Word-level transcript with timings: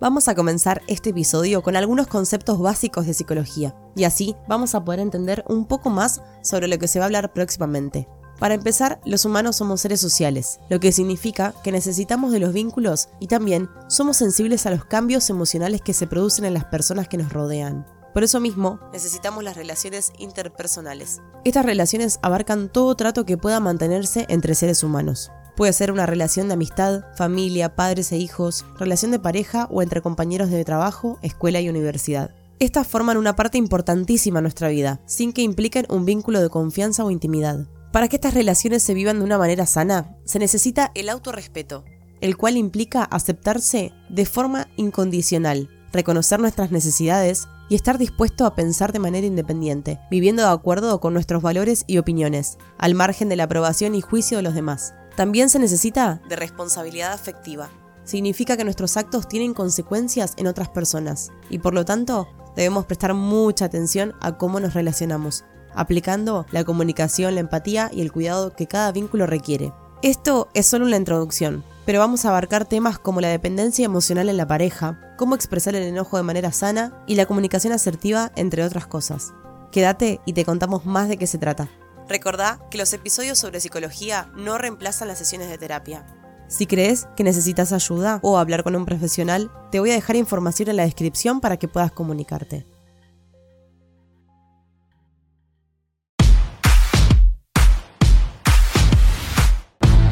Vamos 0.00 0.26
a 0.26 0.34
comenzar 0.34 0.82
este 0.88 1.10
episodio 1.10 1.62
con 1.62 1.76
algunos 1.76 2.08
conceptos 2.08 2.58
básicos 2.58 3.06
de 3.06 3.14
psicología, 3.14 3.76
y 3.94 4.04
así 4.04 4.34
vamos 4.48 4.74
a 4.74 4.84
poder 4.84 4.98
entender 4.98 5.44
un 5.48 5.66
poco 5.66 5.88
más 5.88 6.20
sobre 6.42 6.66
lo 6.66 6.78
que 6.78 6.88
se 6.88 6.98
va 6.98 7.04
a 7.04 7.06
hablar 7.06 7.32
próximamente. 7.32 8.08
Para 8.40 8.54
empezar, 8.54 9.00
los 9.04 9.24
humanos 9.24 9.56
somos 9.56 9.80
seres 9.80 10.00
sociales, 10.00 10.58
lo 10.68 10.80
que 10.80 10.90
significa 10.90 11.54
que 11.62 11.70
necesitamos 11.70 12.32
de 12.32 12.40
los 12.40 12.52
vínculos 12.52 13.08
y 13.20 13.28
también 13.28 13.70
somos 13.86 14.16
sensibles 14.16 14.66
a 14.66 14.70
los 14.72 14.84
cambios 14.84 15.30
emocionales 15.30 15.80
que 15.80 15.94
se 15.94 16.08
producen 16.08 16.44
en 16.44 16.54
las 16.54 16.64
personas 16.64 17.06
que 17.06 17.16
nos 17.16 17.32
rodean. 17.32 17.86
Por 18.12 18.24
eso 18.24 18.40
mismo, 18.40 18.80
necesitamos 18.92 19.44
las 19.44 19.56
relaciones 19.56 20.12
interpersonales. 20.18 21.20
Estas 21.44 21.64
relaciones 21.64 22.18
abarcan 22.22 22.68
todo 22.68 22.96
trato 22.96 23.24
que 23.24 23.38
pueda 23.38 23.60
mantenerse 23.60 24.26
entre 24.28 24.56
seres 24.56 24.82
humanos. 24.82 25.30
Puede 25.56 25.72
ser 25.72 25.92
una 25.92 26.04
relación 26.04 26.48
de 26.48 26.54
amistad, 26.54 27.04
familia, 27.16 27.76
padres 27.76 28.10
e 28.10 28.16
hijos, 28.16 28.66
relación 28.76 29.12
de 29.12 29.20
pareja 29.20 29.68
o 29.70 29.82
entre 29.82 30.02
compañeros 30.02 30.50
de 30.50 30.64
trabajo, 30.64 31.18
escuela 31.22 31.60
y 31.60 31.68
universidad. 31.68 32.34
Estas 32.58 32.88
forman 32.88 33.16
una 33.16 33.36
parte 33.36 33.56
importantísima 33.56 34.40
en 34.40 34.44
nuestra 34.44 34.68
vida, 34.68 35.00
sin 35.06 35.32
que 35.32 35.42
impliquen 35.42 35.86
un 35.88 36.04
vínculo 36.04 36.40
de 36.40 36.48
confianza 36.48 37.04
o 37.04 37.10
intimidad. 37.12 37.66
Para 37.92 38.08
que 38.08 38.16
estas 38.16 38.34
relaciones 38.34 38.82
se 38.82 38.94
vivan 38.94 39.20
de 39.20 39.24
una 39.24 39.38
manera 39.38 39.66
sana, 39.66 40.16
se 40.24 40.40
necesita 40.40 40.90
el 40.96 41.08
autorrespeto, 41.08 41.84
el 42.20 42.36
cual 42.36 42.56
implica 42.56 43.04
aceptarse 43.04 43.92
de 44.08 44.26
forma 44.26 44.66
incondicional, 44.76 45.70
reconocer 45.92 46.40
nuestras 46.40 46.72
necesidades 46.72 47.46
y 47.68 47.76
estar 47.76 47.98
dispuesto 47.98 48.44
a 48.44 48.56
pensar 48.56 48.92
de 48.92 48.98
manera 48.98 49.26
independiente, 49.26 50.00
viviendo 50.10 50.42
de 50.42 50.48
acuerdo 50.48 51.00
con 51.00 51.14
nuestros 51.14 51.42
valores 51.42 51.84
y 51.86 51.98
opiniones, 51.98 52.58
al 52.76 52.94
margen 52.94 53.28
de 53.28 53.36
la 53.36 53.44
aprobación 53.44 53.94
y 53.94 54.00
juicio 54.00 54.38
de 54.38 54.42
los 54.42 54.54
demás. 54.54 54.94
También 55.16 55.48
se 55.48 55.58
necesita 55.58 56.20
de 56.28 56.36
responsabilidad 56.36 57.12
afectiva. 57.12 57.70
Significa 58.04 58.56
que 58.56 58.64
nuestros 58.64 58.96
actos 58.96 59.28
tienen 59.28 59.54
consecuencias 59.54 60.34
en 60.36 60.46
otras 60.46 60.68
personas 60.68 61.30
y 61.48 61.58
por 61.58 61.72
lo 61.72 61.84
tanto 61.84 62.28
debemos 62.56 62.84
prestar 62.84 63.14
mucha 63.14 63.64
atención 63.66 64.14
a 64.20 64.36
cómo 64.36 64.60
nos 64.60 64.74
relacionamos, 64.74 65.44
aplicando 65.74 66.46
la 66.50 66.64
comunicación, 66.64 67.34
la 67.34 67.40
empatía 67.40 67.90
y 67.92 68.02
el 68.02 68.12
cuidado 68.12 68.54
que 68.54 68.66
cada 68.66 68.92
vínculo 68.92 69.26
requiere. 69.26 69.72
Esto 70.02 70.48
es 70.52 70.66
solo 70.66 70.84
una 70.84 70.96
introducción, 70.96 71.64
pero 71.86 71.98
vamos 71.98 72.24
a 72.24 72.28
abarcar 72.28 72.66
temas 72.66 72.98
como 72.98 73.20
la 73.20 73.28
dependencia 73.28 73.84
emocional 73.84 74.28
en 74.28 74.36
la 74.36 74.46
pareja, 74.46 75.00
cómo 75.16 75.34
expresar 75.34 75.74
el 75.74 75.84
enojo 75.84 76.16
de 76.16 76.22
manera 76.22 76.52
sana 76.52 77.02
y 77.06 77.14
la 77.14 77.26
comunicación 77.26 77.72
asertiva, 77.72 78.32
entre 78.36 78.64
otras 78.64 78.86
cosas. 78.86 79.32
Quédate 79.70 80.20
y 80.26 80.34
te 80.34 80.44
contamos 80.44 80.84
más 80.84 81.08
de 81.08 81.16
qué 81.16 81.26
se 81.26 81.38
trata. 81.38 81.68
Recordá 82.08 82.60
que 82.70 82.78
los 82.78 82.92
episodios 82.92 83.38
sobre 83.38 83.60
psicología 83.60 84.30
no 84.36 84.58
reemplazan 84.58 85.08
las 85.08 85.18
sesiones 85.18 85.48
de 85.48 85.58
terapia. 85.58 86.06
Si 86.48 86.66
crees 86.66 87.08
que 87.16 87.24
necesitas 87.24 87.72
ayuda 87.72 88.20
o 88.22 88.38
hablar 88.38 88.62
con 88.62 88.76
un 88.76 88.84
profesional, 88.84 89.50
te 89.70 89.80
voy 89.80 89.90
a 89.90 89.94
dejar 89.94 90.16
información 90.16 90.68
en 90.68 90.76
la 90.76 90.84
descripción 90.84 91.40
para 91.40 91.56
que 91.56 91.68
puedas 91.68 91.92
comunicarte. 91.92 92.66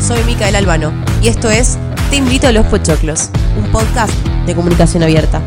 Soy 0.01 0.25
Micael 0.25 0.57
Albano 0.57 0.93
y 1.23 1.29
esto 1.29 1.49
es 1.49 1.79
Te 2.11 2.17
invito 2.17 2.47
a 2.47 2.53
los 2.53 2.67
Pochoclos, 2.67 3.31
un 3.57 3.71
podcast 3.71 4.13
de 4.47 4.55
comunicación 4.55 5.03
abierta. 5.03 5.41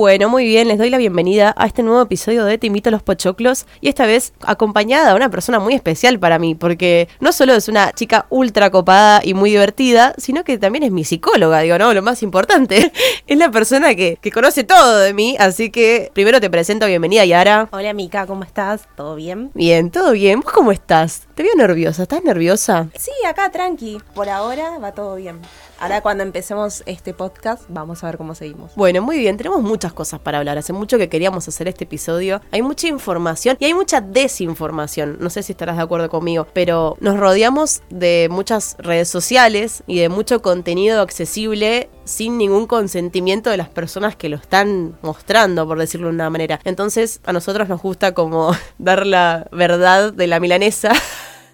Bueno, 0.00 0.30
muy 0.30 0.46
bien, 0.46 0.66
les 0.66 0.78
doy 0.78 0.88
la 0.88 0.96
bienvenida 0.96 1.54
a 1.58 1.66
este 1.66 1.82
nuevo 1.82 2.00
episodio 2.00 2.46
de 2.46 2.56
Te 2.56 2.68
invito 2.68 2.88
a 2.88 2.90
los 2.90 3.02
Pochoclos 3.02 3.66
y 3.82 3.90
esta 3.90 4.06
vez 4.06 4.32
acompañada 4.46 5.10
de 5.10 5.14
una 5.14 5.28
persona 5.28 5.58
muy 5.58 5.74
especial 5.74 6.18
para 6.18 6.38
mí, 6.38 6.54
porque 6.54 7.06
no 7.20 7.32
solo 7.32 7.52
es 7.52 7.68
una 7.68 7.92
chica 7.92 8.24
ultra 8.30 8.70
copada 8.70 9.20
y 9.22 9.34
muy 9.34 9.50
divertida, 9.50 10.14
sino 10.16 10.42
que 10.42 10.56
también 10.56 10.84
es 10.84 10.90
mi 10.90 11.04
psicóloga, 11.04 11.60
digo, 11.60 11.76
no, 11.76 11.92
lo 11.92 12.00
más 12.00 12.22
importante, 12.22 12.90
es 13.26 13.36
la 13.36 13.50
persona 13.50 13.94
que, 13.94 14.16
que 14.22 14.32
conoce 14.32 14.64
todo 14.64 15.00
de 15.00 15.12
mí, 15.12 15.36
así 15.38 15.68
que 15.68 16.10
primero 16.14 16.40
te 16.40 16.48
presento, 16.48 16.86
bienvenida 16.86 17.26
Yara. 17.26 17.68
Hola 17.70 17.92
Mica, 17.92 18.26
¿cómo 18.26 18.44
estás? 18.44 18.88
¿Todo 18.96 19.16
bien? 19.16 19.50
Bien, 19.52 19.90
todo 19.90 20.12
bien, 20.12 20.40
¿vos 20.40 20.50
cómo 20.50 20.72
estás? 20.72 21.28
Te 21.40 21.44
veo 21.44 21.54
nerviosa, 21.54 22.02
¿estás 22.02 22.22
nerviosa? 22.22 22.88
Sí, 22.98 23.12
acá 23.26 23.50
tranqui, 23.50 23.98
por 24.14 24.28
ahora 24.28 24.78
va 24.78 24.92
todo 24.92 25.14
bien. 25.14 25.40
Ahora 25.78 26.02
cuando 26.02 26.22
empecemos 26.22 26.82
este 26.84 27.14
podcast 27.14 27.62
vamos 27.70 28.04
a 28.04 28.08
ver 28.08 28.18
cómo 28.18 28.34
seguimos. 28.34 28.74
Bueno, 28.74 29.00
muy 29.00 29.16
bien, 29.16 29.38
tenemos 29.38 29.62
muchas 29.62 29.94
cosas 29.94 30.20
para 30.20 30.36
hablar. 30.36 30.58
Hace 30.58 30.74
mucho 30.74 30.98
que 30.98 31.08
queríamos 31.08 31.48
hacer 31.48 31.66
este 31.66 31.84
episodio. 31.84 32.42
Hay 32.50 32.60
mucha 32.60 32.88
información 32.88 33.56
y 33.58 33.64
hay 33.64 33.72
mucha 33.72 34.02
desinformación. 34.02 35.16
No 35.18 35.30
sé 35.30 35.42
si 35.42 35.52
estarás 35.52 35.78
de 35.78 35.82
acuerdo 35.82 36.10
conmigo, 36.10 36.46
pero 36.52 36.98
nos 37.00 37.18
rodeamos 37.18 37.80
de 37.88 38.28
muchas 38.30 38.76
redes 38.78 39.08
sociales 39.08 39.82
y 39.86 39.98
de 39.98 40.10
mucho 40.10 40.42
contenido 40.42 41.00
accesible 41.00 41.88
sin 42.04 42.36
ningún 42.36 42.66
consentimiento 42.66 43.48
de 43.48 43.56
las 43.56 43.70
personas 43.70 44.14
que 44.14 44.28
lo 44.28 44.36
están 44.36 44.98
mostrando, 45.00 45.66
por 45.66 45.78
decirlo 45.78 46.08
de 46.08 46.14
una 46.16 46.28
manera. 46.28 46.60
Entonces, 46.64 47.20
a 47.24 47.32
nosotros 47.32 47.66
nos 47.70 47.80
gusta 47.80 48.12
como 48.12 48.54
dar 48.78 49.06
la 49.06 49.48
verdad 49.52 50.12
de 50.12 50.26
la 50.26 50.38
milanesa 50.38 50.92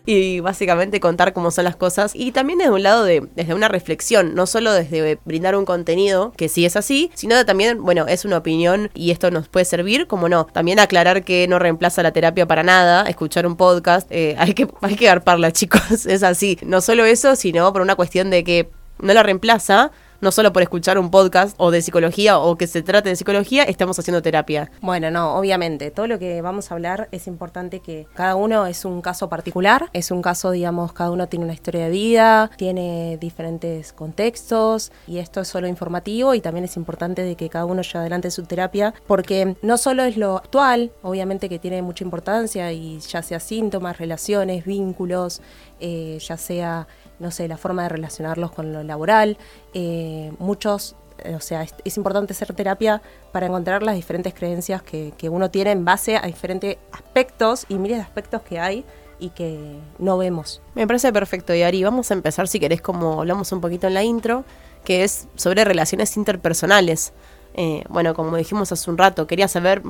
y 0.07 0.41
básicamente 0.41 1.01
contar 1.01 1.33
cómo 1.33 1.51
son 1.51 1.65
las 1.65 1.77
cosas. 1.77 2.13
Y 2.15 2.33
también 2.33 2.61
desde 2.61 2.71
un 2.71 2.83
lado 2.83 3.05
de, 3.05 3.27
desde 3.35 3.55
una 3.55 3.69
reflexión, 3.69 4.35
no 4.35 4.47
solo 4.47 4.73
desde 4.73 5.19
brindar 5.25 5.57
un 5.57 5.65
contenido, 5.65 6.33
que 6.37 6.49
sí 6.49 6.65
es 6.65 6.77
así, 6.77 7.11
sino 7.15 7.45
también, 7.45 7.83
bueno, 7.83 8.07
es 8.07 8.25
una 8.25 8.39
opinión 8.39 8.91
y 8.95 9.11
esto 9.11 9.31
nos 9.31 9.49
puede 9.49 9.65
servir, 9.65 10.07
como 10.07 10.29
no, 10.29 10.47
también 10.47 10.79
aclarar 10.79 11.25
que 11.25 11.47
no 11.49 11.59
reemplaza 11.59 12.03
la 12.03 12.13
terapia 12.13 12.47
para 12.47 12.63
nada, 12.63 13.03
escuchar 13.03 13.47
un 13.47 13.57
podcast, 13.57 14.07
eh, 14.11 14.37
hay 14.39 14.55
que, 14.55 14.69
hay 14.81 14.97
que 14.97 15.07
garparla 15.07 15.53
chicos, 15.53 16.07
es 16.07 16.23
así. 16.23 16.59
No 16.63 16.81
solo 16.81 17.05
eso, 17.05 17.37
sino 17.37 17.73
por 17.73 17.83
una 17.83 17.97
cuestión 17.97 18.31
de 18.31 18.45
que 18.45 18.71
no 19.01 19.13
la 19.13 19.23
reemplaza, 19.23 19.91
no 20.21 20.31
solo 20.33 20.53
por 20.53 20.63
escuchar 20.63 20.99
un 20.99 21.11
podcast 21.11 21.55
o 21.59 21.71
de 21.71 21.83
psicología 21.83 22.39
o 22.39 22.57
que 22.57 22.67
se 22.67 22.83
trate 22.83 23.09
de 23.09 23.17
psicología, 23.17 23.65
estamos 23.65 23.99
haciendo 23.99 24.23
terapia. 24.23 24.71
Bueno, 24.81 25.11
no, 25.11 25.37
obviamente, 25.37 25.91
todo 25.91 26.07
lo 26.07 26.19
que 26.19 26.43
vamos 26.43 26.71
a 26.71 26.75
hablar 26.75 27.09
es 27.13 27.27
importante 27.27 27.81
que 27.81 28.07
cada 28.15 28.37
uno 28.37 28.67
es 28.67 28.85
un 28.85 29.03
caso 29.03 29.29
particular, 29.29 29.89
es 29.93 30.11
un 30.11 30.23
caso, 30.23 30.51
digamos, 30.51 30.93
cada 30.93 31.11
uno 31.11 31.27
tiene 31.29 31.45
una 31.45 31.55
historia 31.55 31.85
de 31.85 31.91
vida, 31.91 32.51
tiene 32.57 33.19
diferentes 33.21 33.93
contextos 33.93 34.93
y 35.07 35.19
esto 35.19 35.41
es 35.41 35.49
solo 35.49 35.67
informativo 35.67 36.35
y 36.35 36.41
también 36.41 36.65
es 36.65 36.77
importante 36.77 37.23
de 37.23 37.37
que 37.37 37.49
cada 37.49 37.65
uno 37.65 37.83
lleve 37.83 37.99
adelante 38.01 38.31
su 38.31 38.45
terapia 38.45 38.95
porque 39.07 39.57
no 39.63 39.77
solo 39.79 40.05
es 40.05 40.17
lo 40.17 40.37
actual, 40.37 40.91
obviamente 41.03 41.49
que 41.49 41.59
tiene 41.59 41.83
mucha 41.83 42.05
importancia 42.05 42.73
y 42.73 42.99
ya 43.01 43.23
sea 43.23 43.41
síntomas, 43.41 43.99
relaciones, 43.99 44.65
vínculos, 44.65 45.41
eh, 45.81 46.19
ya 46.21 46.37
sea 46.37 46.87
no 47.19 47.31
sé, 47.31 47.49
la 47.49 47.57
forma 47.57 47.85
de 47.85 47.89
relacionarlos 47.91 48.53
con 48.53 48.73
lo 48.73 48.83
laboral. 48.83 49.39
Eh, 49.75 50.33
muchos, 50.39 50.97
eh, 51.19 51.35
o 51.35 51.41
sea, 51.41 51.63
es, 51.63 51.97
importante 51.97 52.33
hacer 52.33 52.53
terapia 52.55 53.03
para 53.33 53.47
encontrar 53.47 53.83
las 53.83 53.95
diferentes 53.95 54.35
creencias 54.35 54.83
que, 54.83 55.13
uno 55.31 55.51
tiene 55.51 55.73
en 55.73 55.85
base 55.85 56.17
a 56.17 56.23
diferentes 56.23 56.79
aspectos 56.93 57.67
y 57.69 57.77
miles 57.77 57.99
de 57.99 58.03
aspectos 58.03 58.43
que 58.43 58.59
hay 58.59 58.85
y 59.19 59.31
que 59.31 59.79
no 59.99 60.19
vemos. 60.19 60.61
Me 60.75 60.87
parece 60.87 61.13
perfecto, 61.13 61.55
Yari. 61.55 61.83
Vamos 61.83 62.11
a 62.11 62.15
empezar, 62.15 62.49
si 62.49 62.61
querés, 62.61 62.83
como 62.83 63.21
hablamos 63.21 63.51
un 63.53 63.61
poquito 63.61 63.87
en 63.87 63.95
la 63.95 64.05
intro, 64.05 64.45
que 64.85 65.05
es 65.05 65.29
sobre 65.37 65.65
relaciones 65.65 66.17
interpersonales. 66.17 67.13
Eh, 67.55 67.83
bueno, 67.89 68.15
como 68.15 68.37
dijimos 68.37 68.71
hace 68.73 68.91
un 68.91 68.99
rato, 68.99 69.27
quería 69.27 69.49
saber 69.49 69.83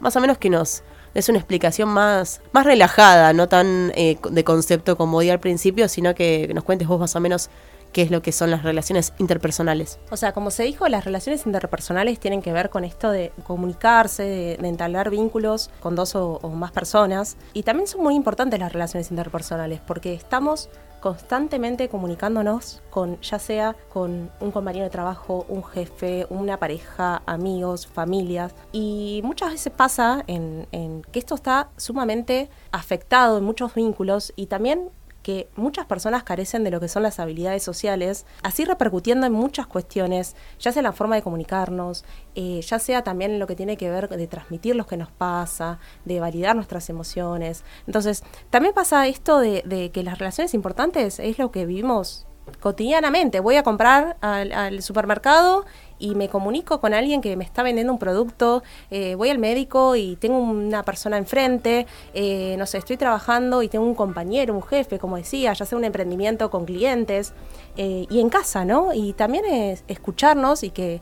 más 0.00 0.14
o 0.16 0.20
menos 0.20 0.36
que 0.36 0.50
nos 0.50 0.82
es 1.14 1.28
una 1.28 1.38
explicación 1.38 1.88
más, 1.88 2.42
más 2.52 2.66
relajada, 2.66 3.32
no 3.32 3.48
tan 3.48 3.92
eh, 3.94 4.18
de 4.30 4.44
concepto 4.44 4.96
como 4.96 5.20
di 5.20 5.30
al 5.30 5.40
principio, 5.40 5.88
sino 5.88 6.14
que 6.14 6.50
nos 6.54 6.64
cuentes 6.64 6.88
vos 6.88 7.00
más 7.00 7.14
o 7.16 7.20
menos 7.20 7.50
qué 7.94 8.02
es 8.02 8.10
lo 8.10 8.20
que 8.20 8.32
son 8.32 8.50
las 8.50 8.64
relaciones 8.64 9.14
interpersonales. 9.18 9.98
O 10.10 10.16
sea, 10.16 10.32
como 10.32 10.50
se 10.50 10.64
dijo, 10.64 10.88
las 10.88 11.04
relaciones 11.04 11.46
interpersonales 11.46 12.18
tienen 12.18 12.42
que 12.42 12.52
ver 12.52 12.68
con 12.68 12.84
esto 12.84 13.10
de 13.10 13.32
comunicarse, 13.44 14.24
de, 14.24 14.68
entablar 14.68 15.10
vínculos 15.10 15.70
con 15.80 15.94
dos 15.94 16.16
o, 16.16 16.40
más 16.50 16.72
personas. 16.72 17.36
Y 17.54 17.62
también 17.62 17.86
son 17.86 18.02
muy 18.02 18.16
importantes 18.16 18.58
las 18.58 18.72
relaciones 18.72 19.10
interpersonales 19.10 19.80
porque 19.80 20.12
estamos 20.12 20.68
constantemente 21.04 21.90
comunicándonos 21.90 22.80
con, 22.88 23.20
ya 23.20 23.38
sea 23.38 23.76
con 23.92 24.30
un 24.40 24.50
compañero 24.50 24.84
de 24.84 24.90
trabajo, 24.90 25.44
un 25.50 25.62
jefe, 25.62 26.26
una 26.30 26.58
pareja, 26.58 27.22
amigos, 27.26 27.86
familias. 27.86 28.54
Y 28.72 29.20
muchas 29.22 29.50
veces 29.50 29.70
pasa 29.70 30.24
en, 30.28 30.66
en 30.72 31.02
que 31.12 31.18
esto 31.18 31.34
está 31.34 31.68
sumamente 31.76 32.48
afectado 32.72 33.36
en 33.36 33.44
muchos 33.44 33.74
vínculos 33.74 34.32
y 34.34 34.46
también 34.46 34.88
que 35.24 35.48
muchas 35.56 35.86
personas 35.86 36.22
carecen 36.22 36.62
de 36.62 36.70
lo 36.70 36.78
que 36.78 36.86
son 36.86 37.02
las 37.02 37.18
habilidades 37.18 37.62
sociales, 37.64 38.26
así 38.42 38.64
repercutiendo 38.64 39.26
en 39.26 39.32
muchas 39.32 39.66
cuestiones, 39.66 40.36
ya 40.60 40.70
sea 40.70 40.82
la 40.82 40.92
forma 40.92 41.16
de 41.16 41.22
comunicarnos, 41.22 42.04
eh, 42.34 42.60
ya 42.60 42.78
sea 42.78 43.02
también 43.02 43.32
en 43.32 43.38
lo 43.40 43.46
que 43.48 43.56
tiene 43.56 43.76
que 43.76 43.90
ver 43.90 44.08
de 44.08 44.26
transmitir 44.28 44.76
lo 44.76 44.86
que 44.86 44.98
nos 44.98 45.10
pasa, 45.10 45.80
de 46.04 46.20
validar 46.20 46.54
nuestras 46.54 46.90
emociones. 46.90 47.64
Entonces, 47.86 48.22
también 48.50 48.74
pasa 48.74 49.08
esto 49.08 49.40
de 49.40 49.90
que 49.92 50.02
las 50.02 50.18
relaciones 50.18 50.52
importantes 50.52 51.18
es 51.18 51.38
lo 51.38 51.50
que 51.50 51.66
vivimos 51.66 52.26
cotidianamente. 52.60 53.40
Voy 53.40 53.56
a 53.56 53.62
comprar 53.62 54.16
al, 54.20 54.82
supermercado 54.82 55.64
y 55.98 56.14
me 56.14 56.28
comunico 56.28 56.80
con 56.80 56.94
alguien 56.94 57.20
que 57.20 57.36
me 57.36 57.44
está 57.44 57.62
vendiendo 57.62 57.92
un 57.92 57.98
producto, 57.98 58.62
eh, 58.90 59.14
voy 59.14 59.30
al 59.30 59.38
médico 59.38 59.96
y 59.96 60.16
tengo 60.16 60.38
una 60.38 60.82
persona 60.82 61.16
enfrente, 61.18 61.86
eh, 62.12 62.56
no 62.58 62.66
sé, 62.66 62.78
estoy 62.78 62.96
trabajando 62.96 63.62
y 63.62 63.68
tengo 63.68 63.84
un 63.84 63.94
compañero, 63.94 64.54
un 64.54 64.62
jefe, 64.62 64.98
como 64.98 65.16
decía, 65.16 65.52
ya 65.52 65.64
sea 65.64 65.78
un 65.78 65.84
emprendimiento 65.84 66.50
con 66.50 66.64
clientes, 66.64 67.32
eh, 67.76 68.06
y 68.08 68.20
en 68.20 68.28
casa, 68.28 68.64
¿no? 68.64 68.92
Y 68.92 69.12
también 69.12 69.44
es 69.44 69.84
escucharnos 69.88 70.62
y 70.62 70.70
que 70.70 71.00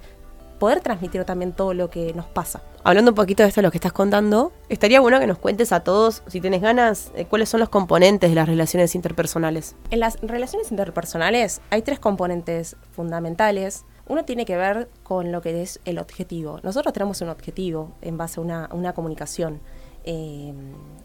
poder 0.59 0.81
transmitir 0.81 1.25
también 1.25 1.53
todo 1.53 1.75
lo 1.75 1.91
que 1.91 2.15
nos 2.15 2.27
pasa. 2.27 2.63
Hablando 2.85 3.11
un 3.11 3.15
poquito 3.17 3.43
de 3.43 3.49
esto 3.49 3.61
de 3.61 3.67
lo 3.67 3.73
que 3.73 3.79
estás 3.79 3.93
contando, 3.93 4.53
estaría 4.69 5.01
bueno 5.01 5.19
que 5.19 5.27
nos 5.27 5.39
cuentes 5.39 5.73
a 5.73 5.81
todos, 5.81 6.23
si 6.29 6.41
tienes 6.41 6.63
ganas, 6.63 7.11
cuáles 7.29 7.49
son 7.49 7.59
los 7.61 7.69
componentes 7.69 8.31
de 8.31 8.37
las 8.37 8.49
relaciones 8.49 8.95
interpersonales. 8.95 9.75
En 9.91 9.99
las 9.99 10.21
relaciones 10.21 10.71
interpersonales 10.71 11.61
hay 11.71 11.83
tres 11.83 11.99
componentes 11.99 12.77
fundamentales 12.93 13.85
uno 14.09 14.25
tiene 14.25 14.45
que 14.45 14.57
ver 14.57 14.89
con 15.03 15.33
lo 15.33 15.41
que 15.41 15.63
es 15.63 15.81
el 15.85 15.99
objetivo. 15.99 16.59
Nosotros 16.63 16.93
tenemos 16.93 17.21
un 17.21 17.29
objetivo 17.29 17.93
en 18.03 18.17
base 18.17 18.41
a 18.41 18.69
una, 18.73 18.93
comunicación. 18.93 19.61
Eh, 20.05 20.53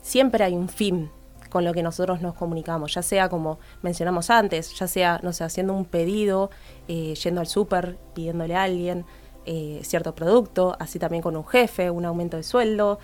siempre 0.02 0.44
hay 0.44 0.56
un 0.56 0.70
fin 0.70 1.12
con 1.50 1.64
lo 1.64 1.74
que 1.74 1.82
nosotros 1.82 2.22
nos 2.22 2.34
comunicamos, 2.34 2.94
ya 2.94 3.02
sea 3.02 3.30
como 3.30 3.60
mencionamos 3.82 4.30
antes, 4.30 4.78
ya 4.78 4.88
sea, 4.88 5.20
no 5.24 5.32
sé, 5.32 5.44
haciendo 5.46 5.74
un 5.74 5.86
pedido, 5.86 6.50
eh, 6.88 7.14
yendo 7.16 7.40
al 7.40 7.48
súper, 7.48 7.98
pidiéndole 8.14 8.56
a 8.56 8.64
alguien 8.64 9.06
eh, 9.46 9.80
cierto 9.84 10.14
producto, 10.14 10.76
así 10.78 11.00
también 11.00 11.24
con 11.24 11.38
un 11.38 11.46
jefe, 11.46 11.90
un 11.90 12.04
aumento 12.04 12.36
de 12.36 12.44
sueldo, 12.44 13.00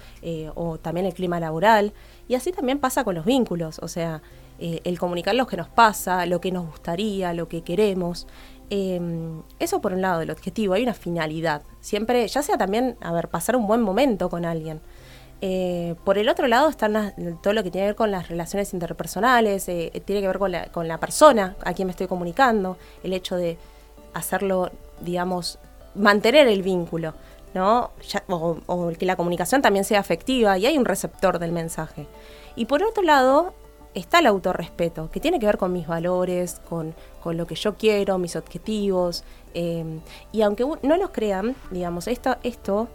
o 0.56 0.78
también 0.78 1.06
el 1.06 1.14
clima 1.14 1.40
laboral. 1.40 1.94
Y 2.28 2.36
así 2.36 2.52
también 2.52 2.80
pasa 2.80 3.06
con 3.06 3.16
los 3.16 3.24
vínculos, 3.24 3.80
o 3.80 3.88
sea, 3.88 4.22
el 4.60 5.00
comunicar 5.00 5.36
lo 5.36 5.48
que 5.48 5.58
nos 5.58 5.70
pasa, 5.70 6.26
lo 6.26 6.42
que 6.42 6.52
nos 6.52 6.66
gustaría, 6.66 7.34
lo 7.34 7.48
que 7.48 7.62
queremos. 7.62 8.28
Em, 8.70 9.42
eso 9.60 9.82
por 9.82 9.94
un 9.94 10.02
lado, 10.02 10.22
el 10.22 10.32
objetivo, 10.32 10.74
hay 10.74 10.84
una 10.84 10.94
finalidad. 10.94 11.64
Siempre, 11.82 12.28
ya 12.28 12.42
sea 12.42 12.58
también, 12.58 12.98
a 13.02 13.12
ver, 13.12 13.28
pasar 13.28 13.56
un 13.56 13.68
buen 13.68 13.82
momento 13.82 14.30
con 14.30 14.46
alguien. 14.46 14.82
Eh, 15.46 15.96
por 16.06 16.18
el 16.18 16.30
otro 16.30 16.48
lado 16.48 16.70
está 16.70 16.88
todo 17.42 17.52
lo 17.52 17.64
que 17.64 17.70
tiene 17.70 17.84
que 17.84 17.90
ver 17.90 17.96
con 17.98 18.12
las 18.12 18.30
relaciones 18.30 18.74
interpersonales, 18.74 19.68
eh, 19.68 19.92
tiene 20.06 20.22
que 20.22 20.28
ver 20.28 20.40
con 20.72 20.88
la, 20.88 20.98
persona 21.00 21.58
a 21.66 21.74
quien 21.74 21.88
me 21.88 21.92
estoy 21.92 22.08
comunicando, 22.08 22.78
el 23.04 23.12
hecho 23.12 23.36
de 23.36 23.58
hacerlo, 24.14 24.72
digamos, 25.02 25.60
mantener 25.96 26.48
el 26.48 26.64
vínculo, 26.64 27.14
¿no? 27.54 27.92
o, 28.30 28.92
que 28.98 29.06
la 29.06 29.18
comunicación 29.18 29.62
también 29.62 29.84
sea 29.84 30.00
afectiva 30.00 30.58
y 30.58 30.66
hay 30.66 30.78
un 30.78 30.86
receptor 30.86 31.40
del 31.40 31.52
mensaje. 31.52 32.08
Y 32.56 32.64
por 32.64 32.82
otro 32.82 33.04
lado, 33.04 33.54
está 33.94 34.20
el 34.20 34.28
autorrespeto, 34.28 35.10
que 35.12 35.20
tiene 35.20 35.40
que 35.40 35.46
ver 35.46 35.58
con 35.58 35.72
mis 35.72 35.88
valores, 35.88 36.62
con, 36.68 36.96
lo 37.26 37.48
que 37.48 37.56
yo 37.56 37.76
quiero, 37.76 38.18
mis 38.18 38.36
objetivos. 38.36 39.24
Em, 39.54 40.02
y 40.32 40.42
aunque 40.42 40.66
no 40.82 40.98
los 40.98 41.12
crean, 41.12 41.56
digamos, 41.72 42.08
esto, 42.08 42.38
esto 42.44 42.90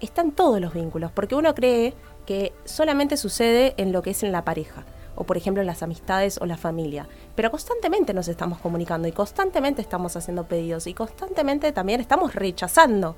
está 0.00 0.22
en 0.22 0.32
todos 0.32 0.60
los 0.60 0.74
vínculos, 0.74 1.12
porque 1.12 1.34
uno 1.34 1.54
cree 1.54 1.94
que 2.26 2.52
solamente 2.64 3.16
sucede 3.16 3.74
en 3.76 3.92
lo 3.92 4.02
que 4.02 4.10
es 4.10 4.22
en 4.22 4.32
la 4.32 4.44
pareja, 4.44 4.84
o 5.14 5.24
por 5.24 5.36
ejemplo 5.36 5.60
en 5.60 5.66
las 5.66 5.82
amistades 5.82 6.38
o 6.40 6.46
la 6.46 6.56
familia. 6.56 7.08
Pero 7.34 7.50
constantemente 7.50 8.14
nos 8.14 8.28
estamos 8.28 8.58
comunicando 8.58 9.08
y 9.08 9.12
constantemente 9.12 9.82
estamos 9.82 10.16
haciendo 10.16 10.44
pedidos 10.44 10.86
y 10.86 10.94
constantemente 10.94 11.72
también 11.72 12.00
estamos 12.00 12.34
rechazando. 12.34 13.16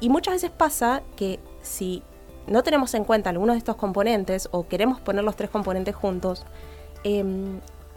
Y 0.00 0.08
muchas 0.10 0.34
veces 0.34 0.50
pasa 0.50 1.02
que 1.16 1.40
si 1.62 2.02
no 2.50 2.62
tenemos 2.62 2.94
en 2.94 3.04
cuenta 3.04 3.30
algunos 3.30 3.54
de 3.54 3.58
estos 3.58 3.76
componentes 3.76 4.48
o 4.52 4.66
queremos 4.66 5.00
poner 5.00 5.24
los 5.24 5.36
tres 5.36 5.50
componentes 5.50 5.94
juntos, 5.94 6.44
eh, 7.04 7.24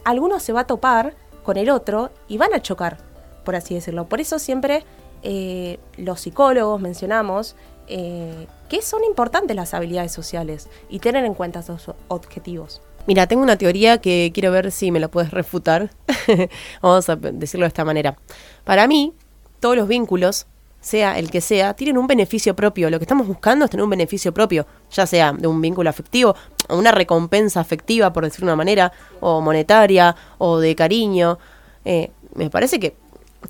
alguno 0.03 0.39
se 0.39 0.53
va 0.53 0.62
a 0.62 0.68
topar 0.68 1.15
con 1.44 1.57
el 1.57 1.69
otro 1.69 2.12
y 2.27 2.38
van 2.38 2.53
a 2.53 2.62
chocar, 2.62 2.98
por 3.44 3.56
así 3.56 3.74
decirlo. 3.74 4.06
Por 4.06 4.21
eso 4.21 4.39
siempre 4.39 4.83
eh, 5.24 5.80
los 5.98 6.21
psicólogos 6.21 6.81
mencionamos 6.81 7.56
eh, 7.88 8.48
que 8.69 8.81
son 8.81 9.03
importantes 9.03 9.56
las 9.56 9.74
habilidades 9.74 10.12
sociales 10.12 10.69
y 10.89 11.00
tener 11.00 11.25
en 11.25 11.33
cuenta 11.33 11.59
esos 11.59 11.92
objetivos. 12.07 12.81
Mira, 13.07 13.27
tengo 13.27 13.42
una 13.42 13.57
teoría 13.57 14.00
que 14.00 14.31
quiero 14.33 14.51
ver 14.51 14.71
si 14.71 14.92
me 14.92 15.00
la 15.00 15.07
puedes 15.07 15.31
refutar. 15.31 15.89
Vamos 16.81 17.09
a 17.09 17.15
decirlo 17.15 17.65
de 17.65 17.69
esta 17.69 17.83
manera. 17.83 18.18
Para 18.63 18.88
mí, 18.88 19.13
todos 19.59 19.75
los 19.75 19.88
vínculos 19.88 20.45
sea 20.81 21.18
el 21.18 21.30
que 21.31 21.39
sea, 21.39 21.75
tienen 21.75 21.98
un 21.98 22.07
beneficio 22.07 22.56
propio. 22.56 22.89
Lo 22.89 23.00
que 23.00 23.06
estamos 23.06 23.28
buscando 23.28 23.66
es 23.66 23.72
tener 23.72 23.83
un 23.83 23.89
beneficio 23.89 24.33
propio, 24.33 24.66
ya 24.92 25.06
sea 25.06 25.31
de 25.31 25.48
un 25.48 25.62
vínculo 25.62 25.89
afectivo, 25.89 26.36
una 26.69 26.92
recompensa 26.92 27.60
afectiva, 27.60 28.12
por 28.12 28.25
decir 28.25 28.44
una 28.44 28.56
manera, 28.56 28.92
o 29.19 29.39
monetaria, 29.39 30.16
o 30.39 30.60
de 30.60 30.75
cariño. 30.75 31.38
Eh, 31.86 32.12
me 32.33 32.50
parece 32.50 32.80
que 32.80 32.98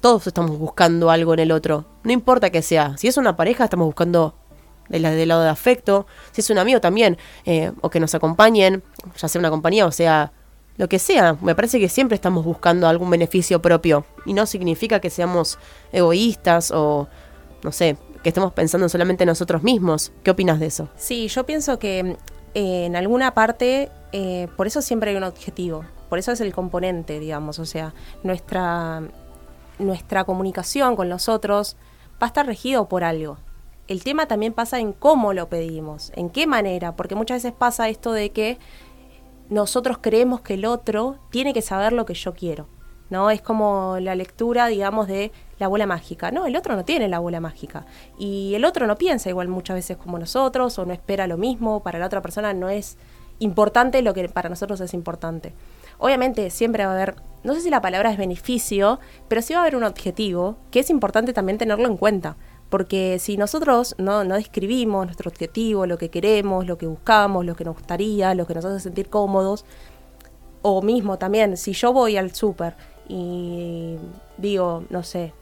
todos 0.02 0.28
estamos 0.28 0.60
buscando 0.60 1.10
algo 1.10 1.34
en 1.34 1.40
el 1.40 1.52
otro. 1.52 1.86
No 2.04 2.12
importa 2.12 2.50
que 2.50 2.62
sea. 2.62 2.98
Si 2.98 3.08
es 3.08 3.18
una 3.18 3.36
pareja, 3.36 3.64
estamos 3.64 3.86
buscando 3.86 4.36
del, 4.90 5.04
del 5.04 5.30
lado 5.30 5.42
de 5.42 5.50
afecto. 5.50 6.06
Si 6.32 6.42
es 6.42 6.50
un 6.50 6.58
amigo 6.58 6.82
también, 6.82 7.18
eh, 7.46 7.72
o 7.82 7.90
que 7.90 8.00
nos 8.00 8.14
acompañen, 8.14 8.84
ya 9.18 9.28
sea 9.28 9.40
una 9.40 9.50
compañía 9.50 9.86
o 9.86 9.92
sea 9.92 10.34
lo 10.78 10.90
que 10.90 11.00
sea. 11.00 11.38
Me 11.42 11.56
parece 11.56 11.80
que 11.80 11.90
siempre 11.90 12.16
estamos 12.16 12.46
buscando 12.46 12.88
algún 12.88 13.10
beneficio 13.10 13.62
propio. 13.62 14.06
Y 14.26 14.34
no 14.34 14.46
significa 14.46 15.00
que 15.00 15.10
seamos 15.10 15.60
egoístas 15.92 16.72
o, 16.72 17.08
no 17.64 17.72
sé, 17.72 17.98
que 18.24 18.30
estemos 18.30 18.54
pensando 18.54 18.88
solamente 18.90 19.24
en 19.24 19.28
nosotros 19.28 19.64
mismos. 19.64 20.12
¿Qué 20.24 20.32
opinas 20.32 20.60
de 20.60 20.68
eso? 20.68 20.90
Sí, 20.96 21.28
yo 21.28 21.46
pienso 21.46 21.80
que 21.80 22.18
eh, 22.54 22.86
en 22.86 22.96
alguna 22.96 23.34
parte, 23.34 23.92
eh, 24.12 24.48
por 24.58 24.68
eso 24.68 24.82
siempre 24.82 25.12
hay 25.12 25.18
un 25.18 25.24
objetivo. 25.24 25.86
Por 26.10 26.20
eso 26.20 26.32
es 26.32 26.42
el 26.42 26.54
componente, 26.54 27.20
digamos. 27.20 27.60
O 27.60 27.66
sea, 27.66 27.94
nuestra, 28.24 29.02
nuestra 29.80 30.24
comunicación 30.24 30.96
con 30.96 31.10
los 31.10 31.30
otros 31.30 31.78
va 32.22 32.26
a 32.26 32.28
estar 32.28 32.46
regido 32.46 32.88
por 32.88 33.04
algo. 33.04 33.38
El 33.88 34.04
tema 34.04 34.26
también 34.26 34.54
pasa 34.54 34.80
en 34.80 34.94
cómo 34.94 35.34
lo 35.34 35.50
pedimos, 35.50 36.12
en 36.16 36.30
qué 36.30 36.48
manera, 36.48 36.96
porque 36.96 37.16
muchas 37.16 37.44
veces 37.44 37.52
pasa 37.52 37.90
esto 37.90 38.14
de 38.14 38.30
que 38.30 38.58
nosotros 39.52 40.00
creemos 40.02 40.42
que 40.42 40.56
el 40.56 40.66
otro 40.66 41.20
tiene 41.30 41.54
que 41.54 41.62
saber 41.62 41.94
lo 41.94 42.06
que 42.06 42.16
yo 42.16 42.34
quiero. 42.34 42.68
¿no? 43.10 43.30
Es 43.30 43.42
como 43.42 43.98
la 44.00 44.16
lectura, 44.16 44.68
digamos, 44.68 45.08
de 45.08 45.34
la 45.60 45.68
bola 45.68 45.86
mágica. 45.86 46.32
No, 46.32 46.46
el 46.46 46.56
otro 46.56 46.78
no 46.78 46.86
tiene 46.86 47.10
la 47.10 47.20
bola 47.20 47.42
mágica. 47.42 47.86
Y 48.18 48.56
el 48.56 48.64
otro 48.64 48.88
no 48.88 48.98
piensa 48.98 49.30
igual 49.30 49.50
muchas 49.50 49.76
veces 49.76 49.98
como 49.98 50.18
nosotros 50.18 50.80
o 50.80 50.86
no 50.86 50.94
espera 50.94 51.28
lo 51.28 51.38
mismo. 51.38 51.84
Para 51.84 52.00
la 52.00 52.06
otra 52.06 52.22
persona 52.22 52.54
no 52.54 52.70
es 52.70 52.98
importante 53.40 54.02
lo 54.02 54.14
que 54.14 54.30
para 54.30 54.48
nosotros 54.48 54.80
es 54.80 54.94
importante. 54.94 55.54
Obviamente 55.98 56.50
siempre 56.50 56.86
va 56.86 56.94
a 56.94 56.96
haber, 56.96 57.16
no 57.44 57.54
sé 57.54 57.60
si 57.60 57.70
la 57.70 57.82
palabra 57.82 58.12
es 58.12 58.18
beneficio, 58.18 59.02
pero 59.28 59.42
sí 59.42 59.54
va 59.54 59.60
a 59.60 59.64
haber 59.64 59.76
un 59.76 59.84
objetivo 59.84 60.56
que 60.72 60.80
es 60.80 60.90
importante 60.90 61.34
también 61.34 61.58
tenerlo 61.58 61.88
en 61.88 61.98
cuenta. 61.98 62.38
Porque 62.72 63.20
si 63.20 63.36
nosotros 63.36 63.96
no, 63.98 64.24
describimos 64.24 65.06
nuestro 65.06 65.30
objetivo, 65.30 65.86
lo 65.86 65.98
que 65.98 66.08
queremos, 66.08 66.66
lo 66.66 66.78
que 66.78 66.88
buscamos, 66.88 67.46
lo 67.46 67.54
que 67.54 67.66
nos 67.66 67.76
gustaría, 67.76 68.34
lo 68.34 68.48
que 68.48 68.56
nos 68.56 68.64
hace 68.64 68.80
sentir 68.80 69.10
cómodos, 69.10 69.66
o 70.62 70.82
mismo 70.82 71.18
también, 71.18 71.58
si 71.58 71.74
yo 71.74 71.92
voy 71.92 72.16
al 72.16 72.34
súper 72.34 72.76
y 73.10 73.98
digo, 74.38 74.86
no 74.90 75.04
sé, 75.04 75.34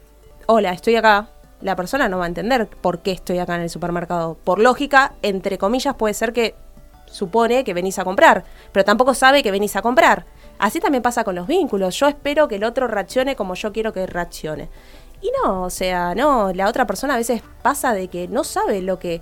hola, 0.46 0.72
estoy 0.72 0.96
acá, 0.96 1.30
la 1.60 1.76
persona 1.76 2.08
no 2.08 2.18
va 2.18 2.24
a 2.24 2.26
entender 2.26 2.66
por 2.66 2.98
qué 2.98 3.12
estoy 3.12 3.38
acá 3.38 3.54
en 3.54 3.62
el 3.62 3.70
supermercado. 3.70 4.36
Por 4.42 4.58
lógica, 4.58 5.14
entre 5.22 5.56
comillas, 5.56 5.94
puede 5.94 6.14
ser 6.14 6.32
que 6.32 6.56
supone 7.06 7.62
que 7.62 7.74
venís 7.74 8.00
a 8.00 8.04
comprar, 8.04 8.44
pero 8.72 8.84
tampoco 8.84 9.14
sabe 9.14 9.44
que 9.44 9.52
venís 9.52 9.76
a 9.76 9.82
comprar. 9.82 10.26
Así 10.58 10.80
también 10.80 11.02
pasa 11.02 11.22
con 11.22 11.36
los 11.36 11.46
vínculos. 11.46 11.96
Yo 11.96 12.08
espero 12.08 12.48
que 12.48 12.56
el 12.56 12.64
otro 12.64 12.88
reaccione 12.88 13.36
como 13.36 13.54
yo 13.54 13.72
quiero 13.72 13.92
que 13.92 14.04
reaccione. 14.06 14.68
Y 15.20 15.30
no, 15.42 15.64
o 15.64 15.70
sea, 15.70 16.14
no, 16.14 16.52
la 16.52 16.68
otra 16.68 16.86
persona 16.86 17.14
a 17.14 17.18
veces 17.18 17.42
pasa 17.62 17.92
de 17.92 18.08
que 18.08 18.28
no 18.28 18.44
sabe 18.44 18.80
lo 18.82 18.98
que 18.98 19.20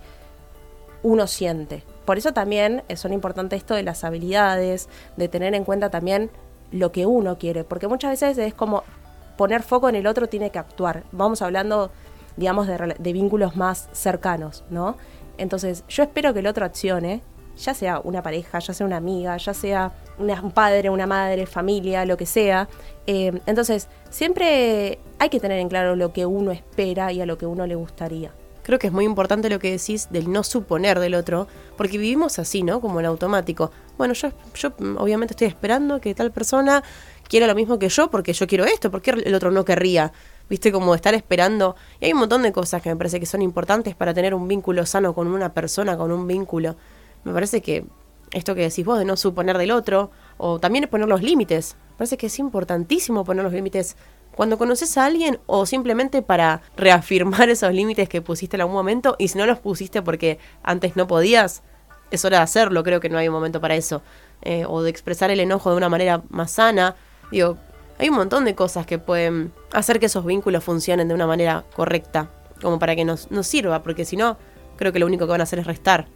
uno 1.02 1.26
siente. 1.26 1.82
Por 2.04 2.18
eso 2.18 2.32
también 2.32 2.84
son 2.94 3.12
importantes 3.12 3.58
esto 3.58 3.74
de 3.74 3.82
las 3.82 4.04
habilidades, 4.04 4.88
de 5.16 5.28
tener 5.28 5.54
en 5.54 5.64
cuenta 5.64 5.90
también 5.90 6.30
lo 6.70 6.92
que 6.92 7.06
uno 7.06 7.38
quiere, 7.38 7.64
porque 7.64 7.88
muchas 7.88 8.12
veces 8.12 8.38
es 8.38 8.54
como 8.54 8.84
poner 9.36 9.62
foco 9.62 9.88
en 9.88 9.94
el 9.94 10.06
otro 10.06 10.28
tiene 10.28 10.50
que 10.50 10.58
actuar. 10.58 11.04
Vamos 11.12 11.42
hablando, 11.42 11.90
digamos, 12.36 12.66
de, 12.66 12.96
de 12.98 13.12
vínculos 13.12 13.56
más 13.56 13.88
cercanos, 13.92 14.64
¿no? 14.70 14.96
Entonces, 15.38 15.84
yo 15.88 16.02
espero 16.02 16.32
que 16.32 16.40
el 16.40 16.46
otro 16.46 16.64
accione, 16.64 17.22
ya 17.58 17.74
sea 17.74 18.00
una 18.02 18.22
pareja, 18.22 18.58
ya 18.58 18.72
sea 18.72 18.86
una 18.86 18.96
amiga, 18.96 19.36
ya 19.36 19.54
sea 19.54 19.92
un 20.18 20.50
padre, 20.52 20.90
una 20.90 21.06
madre, 21.06 21.46
familia, 21.46 22.04
lo 22.04 22.16
que 22.16 22.26
sea. 22.26 22.68
Eh, 23.06 23.40
entonces, 23.46 23.88
siempre 24.10 24.98
hay 25.18 25.28
que 25.28 25.40
tener 25.40 25.58
en 25.58 25.68
claro 25.68 25.96
lo 25.96 26.12
que 26.12 26.26
uno 26.26 26.52
espera 26.52 27.12
y 27.12 27.20
a 27.20 27.26
lo 27.26 27.38
que 27.38 27.46
uno 27.46 27.66
le 27.66 27.74
gustaría. 27.74 28.32
Creo 28.62 28.78
que 28.78 28.88
es 28.88 28.92
muy 28.92 29.06
importante 29.06 29.48
lo 29.48 29.58
que 29.58 29.70
decís 29.70 30.08
del 30.10 30.30
no 30.30 30.42
suponer 30.42 31.00
del 31.00 31.14
otro, 31.14 31.48
porque 31.76 31.96
vivimos 31.96 32.38
así, 32.38 32.62
¿no? 32.62 32.82
Como 32.82 33.00
en 33.00 33.06
automático. 33.06 33.70
Bueno, 33.96 34.12
yo, 34.12 34.28
yo 34.54 34.72
obviamente 34.98 35.32
estoy 35.32 35.48
esperando 35.48 36.00
que 36.00 36.14
tal 36.14 36.32
persona 36.32 36.82
quiera 37.28 37.46
lo 37.46 37.54
mismo 37.54 37.78
que 37.78 37.88
yo 37.88 38.10
porque 38.10 38.34
yo 38.34 38.46
quiero 38.46 38.66
esto, 38.66 38.90
porque 38.90 39.10
el 39.12 39.34
otro 39.34 39.50
no 39.50 39.64
querría. 39.64 40.12
Viste, 40.50 40.70
como 40.70 40.94
estar 40.94 41.14
esperando. 41.14 41.76
Y 42.00 42.06
hay 42.06 42.12
un 42.12 42.20
montón 42.20 42.42
de 42.42 42.52
cosas 42.52 42.82
que 42.82 42.90
me 42.90 42.96
parece 42.96 43.20
que 43.20 43.26
son 43.26 43.40
importantes 43.40 43.94
para 43.94 44.12
tener 44.12 44.34
un 44.34 44.48
vínculo 44.48 44.84
sano 44.84 45.14
con 45.14 45.28
una 45.28 45.52
persona, 45.52 45.96
con 45.96 46.12
un 46.12 46.26
vínculo. 46.26 46.76
Me 47.24 47.32
parece 47.32 47.60
que 47.60 47.84
esto 48.32 48.54
que 48.54 48.62
decís 48.62 48.84
vos 48.84 48.98
de 48.98 49.04
no 49.04 49.16
suponer 49.16 49.58
del 49.58 49.70
otro, 49.70 50.10
o 50.36 50.58
también 50.58 50.88
poner 50.88 51.08
los 51.08 51.22
límites. 51.22 51.76
Parece 51.96 52.16
que 52.16 52.26
es 52.26 52.38
importantísimo 52.38 53.24
poner 53.24 53.44
los 53.44 53.52
límites 53.52 53.96
cuando 54.34 54.58
conoces 54.58 54.96
a 54.96 55.04
alguien 55.04 55.40
o 55.46 55.66
simplemente 55.66 56.22
para 56.22 56.62
reafirmar 56.76 57.48
esos 57.48 57.72
límites 57.72 58.08
que 58.08 58.22
pusiste 58.22 58.56
en 58.56 58.62
algún 58.62 58.76
momento 58.76 59.16
y 59.18 59.28
si 59.28 59.38
no 59.38 59.46
los 59.46 59.58
pusiste 59.58 60.02
porque 60.02 60.38
antes 60.62 60.96
no 60.96 61.06
podías, 61.06 61.62
es 62.10 62.24
hora 62.24 62.38
de 62.38 62.44
hacerlo, 62.44 62.82
creo 62.84 63.00
que 63.00 63.08
no 63.08 63.18
hay 63.18 63.28
un 63.28 63.34
momento 63.34 63.60
para 63.60 63.74
eso. 63.74 64.02
Eh, 64.42 64.64
o 64.68 64.82
de 64.82 64.90
expresar 64.90 65.32
el 65.32 65.40
enojo 65.40 65.70
de 65.70 65.76
una 65.76 65.88
manera 65.88 66.22
más 66.28 66.52
sana. 66.52 66.94
Digo, 67.32 67.58
hay 67.98 68.08
un 68.08 68.14
montón 68.14 68.44
de 68.44 68.54
cosas 68.54 68.86
que 68.86 68.98
pueden 68.98 69.52
hacer 69.72 69.98
que 69.98 70.06
esos 70.06 70.24
vínculos 70.24 70.62
funcionen 70.62 71.08
de 71.08 71.14
una 71.14 71.26
manera 71.26 71.64
correcta, 71.74 72.30
como 72.62 72.78
para 72.78 72.94
que 72.94 73.04
nos, 73.04 73.30
nos 73.32 73.48
sirva, 73.48 73.82
porque 73.82 74.04
si 74.04 74.16
no, 74.16 74.36
creo 74.76 74.92
que 74.92 75.00
lo 75.00 75.06
único 75.06 75.26
que 75.26 75.32
van 75.32 75.40
a 75.40 75.44
hacer 75.44 75.58
es 75.58 75.66
restar. 75.66 76.06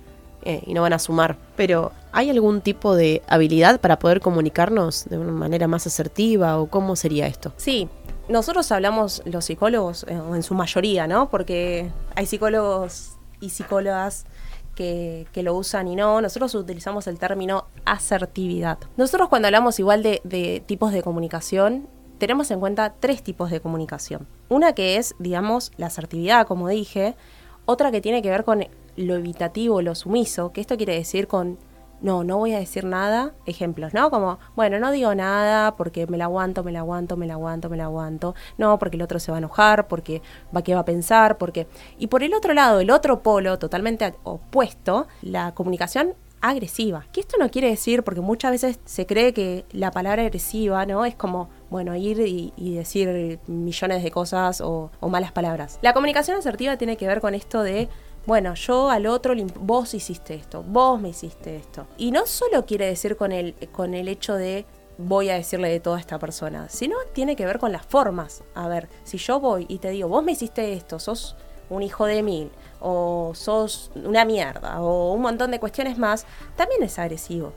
Eh, 0.44 0.62
y 0.66 0.74
no 0.74 0.82
van 0.82 0.92
a 0.92 0.98
sumar. 0.98 1.36
Pero, 1.56 1.92
¿hay 2.10 2.30
algún 2.30 2.60
tipo 2.60 2.94
de 2.96 3.22
habilidad 3.28 3.80
para 3.80 3.98
poder 3.98 4.20
comunicarnos 4.20 5.04
de 5.04 5.18
una 5.18 5.32
manera 5.32 5.68
más 5.68 5.86
asertiva 5.86 6.58
o 6.58 6.66
cómo 6.66 6.96
sería 6.96 7.26
esto? 7.26 7.52
Sí, 7.56 7.88
nosotros 8.28 8.70
hablamos 8.72 9.22
los 9.24 9.44
psicólogos, 9.44 10.04
eh, 10.08 10.12
en 10.12 10.42
su 10.42 10.54
mayoría, 10.54 11.06
¿no? 11.06 11.30
Porque 11.30 11.90
hay 12.16 12.26
psicólogos 12.26 13.16
y 13.40 13.50
psicólogas 13.50 14.26
que, 14.74 15.26
lo 15.36 15.54
usan 15.54 15.86
y 15.86 15.94
no. 15.94 16.20
Nosotros 16.20 16.54
utilizamos 16.54 17.06
el 17.06 17.18
término 17.18 17.66
asertividad. 17.84 18.78
Nosotros 18.96 19.28
cuando 19.28 19.46
hablamos 19.46 19.78
igual 19.78 20.02
de 20.02 20.62
tipos 20.66 20.92
de 20.92 21.02
comunicación, 21.02 21.86
tenemos 22.22 22.52
en 22.52 22.60
cuenta 22.60 22.94
tres 23.00 23.20
tipos 23.24 23.50
de 23.50 23.58
comunicación. 23.58 24.28
Una 24.48 24.74
que 24.74 24.96
es, 24.96 25.16
digamos, 25.18 25.72
la 25.76 25.86
asertividad, 25.86 26.46
como 26.46 26.68
dije. 26.68 27.16
Otra 27.64 27.90
que 27.90 28.00
tiene 28.00 28.22
que 28.22 28.30
ver 28.30 28.44
con 28.44 28.64
lo 28.96 29.14
evitativo, 29.14 29.82
lo 29.82 29.94
sumiso, 29.94 30.52
que 30.52 30.60
esto 30.60 30.76
quiere 30.76 30.94
decir 30.94 31.26
con 31.26 31.58
no, 32.02 32.24
no 32.24 32.38
voy 32.38 32.52
a 32.52 32.58
decir 32.58 32.84
nada, 32.84 33.32
ejemplos, 33.46 33.94
¿no? 33.94 34.10
Como, 34.10 34.38
bueno, 34.56 34.78
no 34.80 34.90
digo 34.90 35.14
nada 35.14 35.76
porque 35.76 36.06
me 36.06 36.18
la 36.18 36.24
aguanto, 36.24 36.64
me 36.64 36.72
la 36.72 36.80
aguanto, 36.80 37.16
me 37.16 37.26
la 37.26 37.34
aguanto, 37.34 37.70
me 37.70 37.76
la 37.76 37.84
aguanto, 37.84 38.34
no, 38.58 38.78
porque 38.78 38.96
el 38.96 39.02
otro 39.02 39.20
se 39.20 39.30
va 39.30 39.36
a 39.36 39.38
enojar, 39.38 39.86
porque 39.88 40.20
va 40.54 40.62
que 40.62 40.74
va 40.74 40.80
a 40.80 40.84
pensar, 40.84 41.38
porque... 41.38 41.68
Y 41.98 42.08
por 42.08 42.22
el 42.22 42.34
otro 42.34 42.54
lado, 42.54 42.80
el 42.80 42.90
otro 42.90 43.22
polo 43.22 43.58
totalmente 43.58 44.14
opuesto, 44.24 45.06
la 45.22 45.54
comunicación 45.54 46.14
agresiva. 46.40 47.06
Que 47.12 47.20
esto 47.20 47.36
no 47.38 47.50
quiere 47.50 47.70
decir, 47.70 48.02
porque 48.02 48.20
muchas 48.20 48.50
veces 48.50 48.80
se 48.84 49.06
cree 49.06 49.32
que 49.32 49.64
la 49.70 49.92
palabra 49.92 50.22
agresiva, 50.22 50.84
¿no? 50.86 51.04
Es 51.04 51.14
como, 51.14 51.50
bueno, 51.70 51.94
ir 51.94 52.18
y, 52.18 52.74
decir 52.74 53.38
millones 53.46 54.02
de 54.02 54.10
cosas 54.10 54.60
o, 54.60 54.90
o 54.98 55.08
malas 55.08 55.30
palabras. 55.30 55.78
La 55.82 55.94
comunicación 55.94 56.36
asertiva 56.36 56.76
tiene 56.76 56.96
que 56.96 57.06
ver 57.06 57.20
con 57.20 57.34
esto 57.34 57.62
de 57.62 57.88
bueno, 58.26 58.54
yo 58.54 58.90
al 58.90 59.06
otro, 59.06 59.34
vos 59.58 59.94
hiciste 59.94 60.34
esto, 60.34 60.62
vos 60.62 61.00
me 61.00 61.08
hiciste 61.08 61.56
esto. 61.56 61.86
Y 61.96 62.12
no 62.12 62.26
solo 62.26 62.64
quiere 62.66 62.86
decir 62.86 63.16
con 63.16 63.32
el, 63.32 63.54
con 63.72 63.94
el 63.94 64.08
hecho 64.08 64.34
de 64.34 64.64
voy 64.98 65.30
a 65.30 65.34
decirle 65.34 65.68
de 65.68 65.80
toda 65.80 65.98
esta 65.98 66.18
persona, 66.18 66.68
sino 66.68 66.96
tiene 67.12 67.34
que 67.34 67.46
ver 67.46 67.58
con 67.58 67.72
las 67.72 67.84
formas. 67.84 68.44
A 68.54 68.68
ver, 68.68 68.88
si 69.04 69.18
yo 69.18 69.40
voy 69.40 69.66
y 69.68 69.78
te 69.78 69.90
digo, 69.90 70.08
vos 70.08 70.22
me 70.22 70.32
hiciste 70.32 70.72
esto, 70.72 70.98
sos 70.98 71.36
un 71.70 71.82
hijo 71.82 72.04
de 72.06 72.22
mil, 72.22 72.50
o 72.80 73.32
sos 73.34 73.90
una 73.94 74.24
mierda, 74.24 74.82
o 74.82 75.12
un 75.14 75.22
montón 75.22 75.50
de 75.50 75.58
cuestiones 75.58 75.98
más, 75.98 76.26
también 76.56 76.82
es 76.82 76.98
agresivo. 76.98 77.52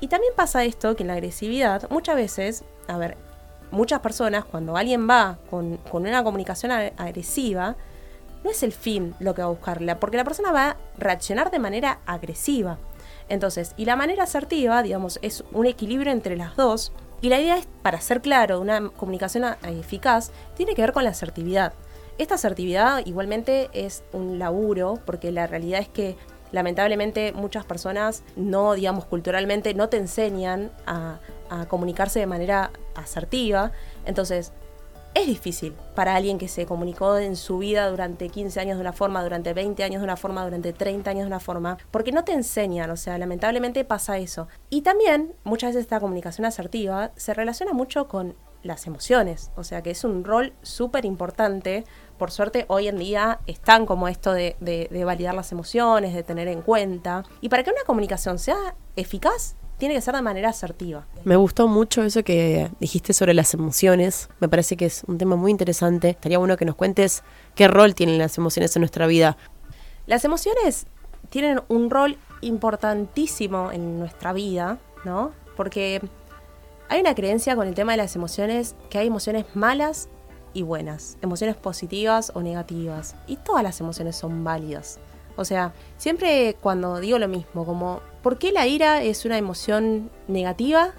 Y 0.00 0.08
también 0.08 0.32
pasa 0.34 0.64
esto, 0.64 0.96
que 0.96 1.02
en 1.02 1.08
la 1.08 1.14
agresividad, 1.14 1.88
muchas 1.90 2.16
veces, 2.16 2.64
a 2.88 2.96
ver, 2.96 3.16
muchas 3.70 4.00
personas, 4.00 4.44
cuando 4.44 4.76
alguien 4.76 5.08
va 5.08 5.38
con, 5.50 5.76
con 5.76 6.06
una 6.06 6.24
comunicación 6.24 6.72
agresiva, 6.72 7.76
no 8.44 8.50
es 8.50 8.62
el 8.62 8.72
fin 8.72 9.14
lo 9.20 9.34
que 9.34 9.42
va 9.42 9.48
a 9.48 9.52
buscarla, 9.52 10.00
porque 10.00 10.16
la 10.16 10.24
persona 10.24 10.52
va 10.52 10.70
a 10.70 10.76
reaccionar 10.98 11.50
de 11.50 11.58
manera 11.58 12.00
agresiva. 12.06 12.78
Entonces, 13.28 13.74
y 13.76 13.84
la 13.84 13.96
manera 13.96 14.24
asertiva, 14.24 14.82
digamos, 14.82 15.18
es 15.22 15.44
un 15.52 15.66
equilibrio 15.66 16.12
entre 16.12 16.36
las 16.36 16.56
dos. 16.56 16.92
Y 17.22 17.28
la 17.28 17.40
idea 17.40 17.58
es, 17.58 17.68
para 17.82 18.00
ser 18.00 18.20
claro, 18.20 18.60
una 18.60 18.90
comunicación 18.90 19.44
eficaz, 19.62 20.32
tiene 20.56 20.74
que 20.74 20.82
ver 20.82 20.92
con 20.92 21.04
la 21.04 21.10
asertividad. 21.10 21.74
Esta 22.18 22.34
asertividad 22.34 23.06
igualmente 23.06 23.70
es 23.72 24.02
un 24.12 24.38
laburo, 24.38 24.98
porque 25.06 25.30
la 25.30 25.46
realidad 25.46 25.80
es 25.80 25.88
que 25.88 26.16
lamentablemente 26.50 27.32
muchas 27.32 27.64
personas 27.64 28.24
no, 28.34 28.74
digamos, 28.74 29.04
culturalmente 29.04 29.74
no 29.74 29.88
te 29.88 29.98
enseñan 29.98 30.72
a, 30.86 31.20
a 31.50 31.66
comunicarse 31.66 32.18
de 32.18 32.26
manera 32.26 32.72
asertiva. 32.96 33.70
Entonces, 34.06 34.52
es 35.14 35.26
difícil 35.26 35.74
para 35.94 36.14
alguien 36.14 36.38
que 36.38 36.48
se 36.48 36.66
comunicó 36.66 37.18
en 37.18 37.36
su 37.36 37.58
vida 37.58 37.88
durante 37.90 38.28
15 38.28 38.60
años 38.60 38.76
de 38.76 38.82
una 38.82 38.92
forma, 38.92 39.22
durante 39.22 39.52
20 39.52 39.82
años 39.82 40.00
de 40.00 40.04
una 40.04 40.16
forma, 40.16 40.44
durante 40.44 40.72
30 40.72 41.10
años 41.10 41.22
de 41.22 41.26
una 41.28 41.40
forma, 41.40 41.78
porque 41.90 42.12
no 42.12 42.24
te 42.24 42.32
enseñan, 42.32 42.90
o 42.90 42.96
sea, 42.96 43.18
lamentablemente 43.18 43.84
pasa 43.84 44.18
eso. 44.18 44.48
Y 44.68 44.82
también 44.82 45.34
muchas 45.44 45.70
veces 45.70 45.82
esta 45.82 46.00
comunicación 46.00 46.44
asertiva 46.44 47.10
se 47.16 47.34
relaciona 47.34 47.72
mucho 47.72 48.08
con 48.08 48.36
las 48.62 48.86
emociones, 48.86 49.50
o 49.56 49.64
sea 49.64 49.82
que 49.82 49.90
es 49.90 50.04
un 50.04 50.22
rol 50.22 50.52
súper 50.62 51.04
importante. 51.04 51.84
Por 52.18 52.30
suerte 52.30 52.66
hoy 52.68 52.88
en 52.88 52.98
día 52.98 53.40
están 53.46 53.86
como 53.86 54.06
esto 54.06 54.32
de, 54.32 54.56
de 54.60 55.04
validar 55.04 55.34
las 55.34 55.50
emociones, 55.50 56.14
de 56.14 56.22
tener 56.22 56.46
en 56.46 56.60
cuenta. 56.60 57.24
Y 57.40 57.48
para 57.48 57.62
que 57.62 57.70
una 57.70 57.84
comunicación 57.86 58.38
sea 58.38 58.74
eficaz, 58.96 59.56
tiene 59.80 59.96
que 59.96 60.00
ser 60.00 60.14
de 60.14 60.22
manera 60.22 60.50
asertiva. 60.50 61.06
Me 61.24 61.34
gustó 61.34 61.66
mucho 61.66 62.04
eso 62.04 62.22
que 62.22 62.70
dijiste 62.78 63.12
sobre 63.12 63.34
las 63.34 63.52
emociones. 63.54 64.28
Me 64.38 64.48
parece 64.48 64.76
que 64.76 64.86
es 64.86 65.02
un 65.08 65.18
tema 65.18 65.34
muy 65.34 65.50
interesante. 65.50 66.10
Estaría 66.10 66.38
bueno 66.38 66.56
que 66.56 66.64
nos 66.64 66.76
cuentes 66.76 67.24
qué 67.56 67.66
rol 67.66 67.96
tienen 67.96 68.18
las 68.18 68.38
emociones 68.38 68.76
en 68.76 68.80
nuestra 68.82 69.08
vida. 69.08 69.36
Las 70.06 70.24
emociones 70.24 70.86
tienen 71.30 71.60
un 71.68 71.90
rol 71.90 72.16
importantísimo 72.42 73.72
en 73.72 73.98
nuestra 73.98 74.32
vida, 74.32 74.78
¿no? 75.04 75.32
Porque 75.56 76.00
hay 76.88 77.00
una 77.00 77.14
creencia 77.14 77.56
con 77.56 77.66
el 77.66 77.74
tema 77.74 77.92
de 77.92 77.98
las 77.98 78.14
emociones 78.14 78.76
que 78.90 78.98
hay 78.98 79.06
emociones 79.06 79.46
malas 79.54 80.08
y 80.52 80.62
buenas, 80.62 81.16
emociones 81.22 81.56
positivas 81.56 82.32
o 82.34 82.42
negativas. 82.42 83.16
Y 83.26 83.36
todas 83.36 83.62
las 83.62 83.80
emociones 83.80 84.14
son 84.14 84.44
válidas. 84.44 85.00
O 85.36 85.44
sea, 85.46 85.72
siempre 85.96 86.54
cuando 86.60 87.00
digo 87.00 87.18
lo 87.18 87.28
mismo, 87.28 87.64
como 87.64 88.02
¿Por 88.22 88.36
qué 88.36 88.52
la 88.52 88.66
ira 88.66 89.02
es 89.02 89.24
una 89.24 89.38
emoción 89.38 90.10
negativa 90.28 90.92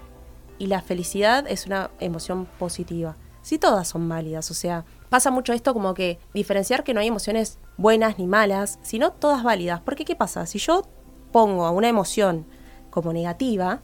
y 0.58 0.66
la 0.66 0.82
felicidad 0.82 1.46
es 1.46 1.66
una 1.66 1.92
emoción 2.00 2.46
positiva? 2.58 3.16
Si 3.42 3.58
todas 3.58 3.86
son 3.86 4.08
válidas, 4.08 4.50
o 4.50 4.54
sea, 4.54 4.84
pasa 5.08 5.30
mucho 5.30 5.52
esto 5.52 5.72
como 5.72 5.94
que 5.94 6.18
diferenciar 6.34 6.82
que 6.82 6.94
no 6.94 7.00
hay 7.00 7.06
emociones 7.06 7.58
buenas 7.76 8.18
ni 8.18 8.26
malas, 8.26 8.80
sino 8.82 9.12
todas 9.12 9.44
válidas. 9.44 9.80
Porque 9.80 10.04
¿qué 10.04 10.16
pasa? 10.16 10.46
Si 10.46 10.58
yo 10.58 10.82
pongo 11.30 11.64
a 11.64 11.70
una 11.70 11.88
emoción 11.88 12.44
como 12.90 13.12
negativa, 13.12 13.82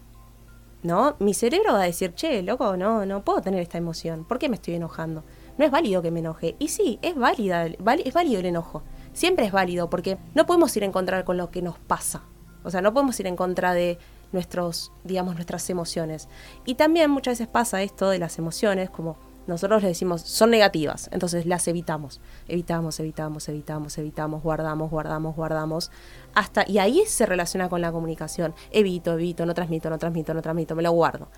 ¿no? 0.82 1.14
Mi 1.20 1.32
cerebro 1.32 1.74
va 1.74 1.82
a 1.82 1.86
decir, 1.86 2.14
che, 2.14 2.42
loco, 2.42 2.76
no, 2.76 3.06
no 3.06 3.24
puedo 3.24 3.40
tener 3.40 3.60
esta 3.60 3.78
emoción. 3.78 4.24
¿Por 4.24 4.40
qué 4.40 4.48
me 4.48 4.56
estoy 4.56 4.74
enojando? 4.74 5.22
No 5.58 5.64
es 5.64 5.70
válido 5.70 6.02
que 6.02 6.10
me 6.10 6.20
enoje. 6.20 6.56
Y 6.58 6.68
sí, 6.68 6.98
es 7.02 7.14
válida, 7.14 7.66
es 7.66 8.14
válido 8.14 8.40
el 8.40 8.46
enojo. 8.46 8.82
Siempre 9.12 9.46
es 9.46 9.52
válido 9.52 9.90
porque 9.90 10.18
no 10.34 10.44
podemos 10.44 10.76
ir 10.76 10.82
a 10.82 10.86
encontrar 10.86 11.24
con 11.24 11.36
lo 11.36 11.50
que 11.52 11.62
nos 11.62 11.78
pasa. 11.78 12.22
O 12.68 12.70
sea, 12.70 12.82
no 12.82 12.92
podemos 12.92 13.18
ir 13.18 13.26
en 13.26 13.34
contra 13.34 13.72
de 13.72 13.98
nuestros, 14.30 14.92
digamos, 15.04 15.34
nuestras 15.34 15.68
emociones. 15.70 16.28
Y 16.64 16.74
también 16.74 17.10
muchas 17.10 17.32
veces 17.32 17.48
pasa 17.48 17.82
esto 17.82 18.10
de 18.10 18.18
las 18.18 18.38
emociones, 18.38 18.90
como 18.90 19.16
nosotros 19.46 19.80
le 19.82 19.88
decimos, 19.88 20.20
son 20.20 20.50
negativas, 20.50 21.08
entonces 21.10 21.46
las 21.46 21.66
evitamos, 21.68 22.20
evitamos, 22.48 23.00
evitamos, 23.00 23.48
evitamos, 23.48 23.96
evitamos, 23.96 24.42
guardamos, 24.42 24.90
guardamos, 24.90 25.34
guardamos, 25.34 25.90
hasta, 26.34 26.68
y 26.68 26.76
ahí 26.76 27.04
se 27.06 27.24
relaciona 27.24 27.70
con 27.70 27.80
la 27.80 27.90
comunicación, 27.90 28.54
evito, 28.70 29.14
evito, 29.14 29.46
no 29.46 29.54
transmito, 29.54 29.88
no 29.88 29.96
transmito, 29.96 30.34
no 30.34 30.42
transmito, 30.42 30.76
me 30.76 30.82
lo 30.82 30.92
guardo. 30.92 31.28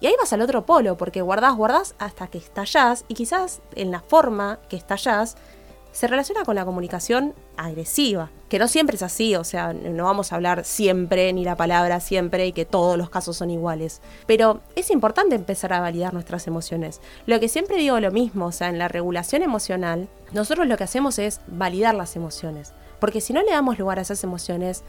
Y 0.00 0.06
ahí 0.06 0.14
vas 0.18 0.32
al 0.32 0.40
otro 0.40 0.66
polo, 0.66 0.96
porque 0.96 1.22
guardás, 1.22 1.54
guardás 1.54 1.94
hasta 2.00 2.26
que 2.26 2.38
estallás, 2.38 3.04
y 3.06 3.14
quizás 3.14 3.62
en 3.76 3.92
la 3.92 4.00
forma 4.00 4.58
que 4.68 4.76
estallás 4.76 5.36
se 5.92 6.06
relaciona 6.06 6.44
con 6.44 6.54
la 6.54 6.64
comunicación 6.64 7.34
agresiva, 7.56 8.30
que 8.48 8.58
no 8.58 8.68
siempre 8.68 8.96
es 8.96 9.02
así, 9.02 9.34
o 9.36 9.44
sea, 9.44 9.72
no 9.72 10.04
vamos 10.04 10.32
a 10.32 10.36
hablar 10.36 10.64
siempre 10.64 11.32
ni 11.32 11.44
la 11.44 11.56
palabra 11.56 12.00
siempre 12.00 12.46
y 12.46 12.52
que 12.52 12.64
todos 12.64 12.96
los 12.96 13.10
casos 13.10 13.36
son 13.36 13.50
iguales, 13.50 14.00
pero 14.26 14.60
es 14.76 14.90
importante 14.90 15.34
empezar 15.34 15.72
a 15.72 15.80
validar 15.80 16.14
nuestras 16.14 16.46
emociones. 16.46 17.00
Lo 17.26 17.40
que 17.40 17.48
siempre 17.48 17.76
digo 17.76 17.98
lo 18.00 18.10
mismo, 18.10 18.46
o 18.46 18.52
sea, 18.52 18.68
en 18.68 18.78
la 18.78 18.88
regulación 18.88 19.42
emocional, 19.42 20.08
nosotros 20.32 20.66
lo 20.66 20.76
que 20.76 20.84
hacemos 20.84 21.18
es 21.18 21.40
validar 21.46 21.94
las 21.94 22.16
emociones, 22.16 22.72
porque 22.98 23.20
si 23.20 23.32
no 23.32 23.42
le 23.42 23.50
damos 23.50 23.78
lugar 23.78 23.98
a 23.98 24.02
esas 24.02 24.22
emociones, 24.24 24.84